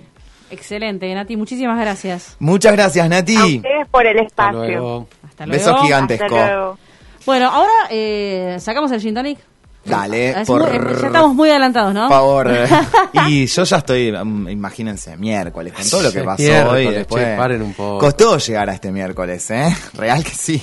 Excelente, 0.51 1.11
Nati, 1.15 1.35
muchísimas 1.35 1.79
gracias. 1.79 2.35
Muchas 2.37 2.73
gracias, 2.73 3.03
A 3.05 3.09
Nati. 3.09 3.35
ustedes 3.57 3.87
por 3.89 4.05
el 4.05 4.19
Hasta 4.19 4.27
espacio. 4.27 4.59
luego. 4.59 5.07
Hasta 5.27 5.45
luego. 5.47 5.63
Besos 5.65 5.81
gigantes. 5.81 6.21
Hasta 6.21 6.27
Gigantesco. 6.35 6.55
luego. 6.55 6.79
Bueno, 7.25 7.49
ahora 7.49 7.73
eh, 7.89 8.57
sacamos 8.59 8.91
el 8.91 9.01
gin 9.01 9.15
tonic. 9.15 9.39
Dale, 9.85 10.41
Es 10.41 10.47
por 10.47 10.61
muy- 10.61 10.95
ya 11.01 11.07
estamos 11.07 11.35
muy 11.35 11.49
adelantados, 11.49 11.93
¿no? 11.93 12.07
favor. 12.09 12.49
y 13.27 13.45
yo 13.45 13.63
ya 13.63 13.77
estoy, 13.77 14.11
um, 14.11 14.47
imagínense, 14.47 15.17
miércoles, 15.17 15.73
con 15.73 15.89
todo 15.89 16.03
lo 16.03 16.11
que 16.11 16.21
pasó 16.21 16.69
hoy. 16.69 16.87
Después, 16.87 17.23
che, 17.25 17.35
paren 17.35 17.61
un 17.61 17.73
poco. 17.73 17.97
Costó 17.99 18.37
llegar 18.37 18.69
a 18.69 18.73
este 18.73 18.91
miércoles, 18.91 19.49
¿eh? 19.51 19.75
Real 19.93 20.23
que 20.23 20.31
sí. 20.31 20.61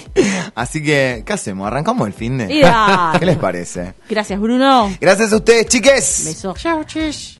Así 0.54 0.82
que, 0.82 1.22
¿qué 1.26 1.32
hacemos? 1.32 1.66
¿Arrancamos 1.66 2.06
el 2.06 2.14
fin 2.14 2.38
de? 2.38 2.46
¿Qué 3.18 3.26
les 3.26 3.36
parece? 3.36 3.94
Gracias, 4.08 4.40
Bruno. 4.40 4.90
Gracias 5.00 5.32
a 5.32 5.36
ustedes, 5.36 5.66
chiques. 5.66 6.22
Beso. 6.24 6.54
Chao, 6.56 6.84
chis. 6.84 7.36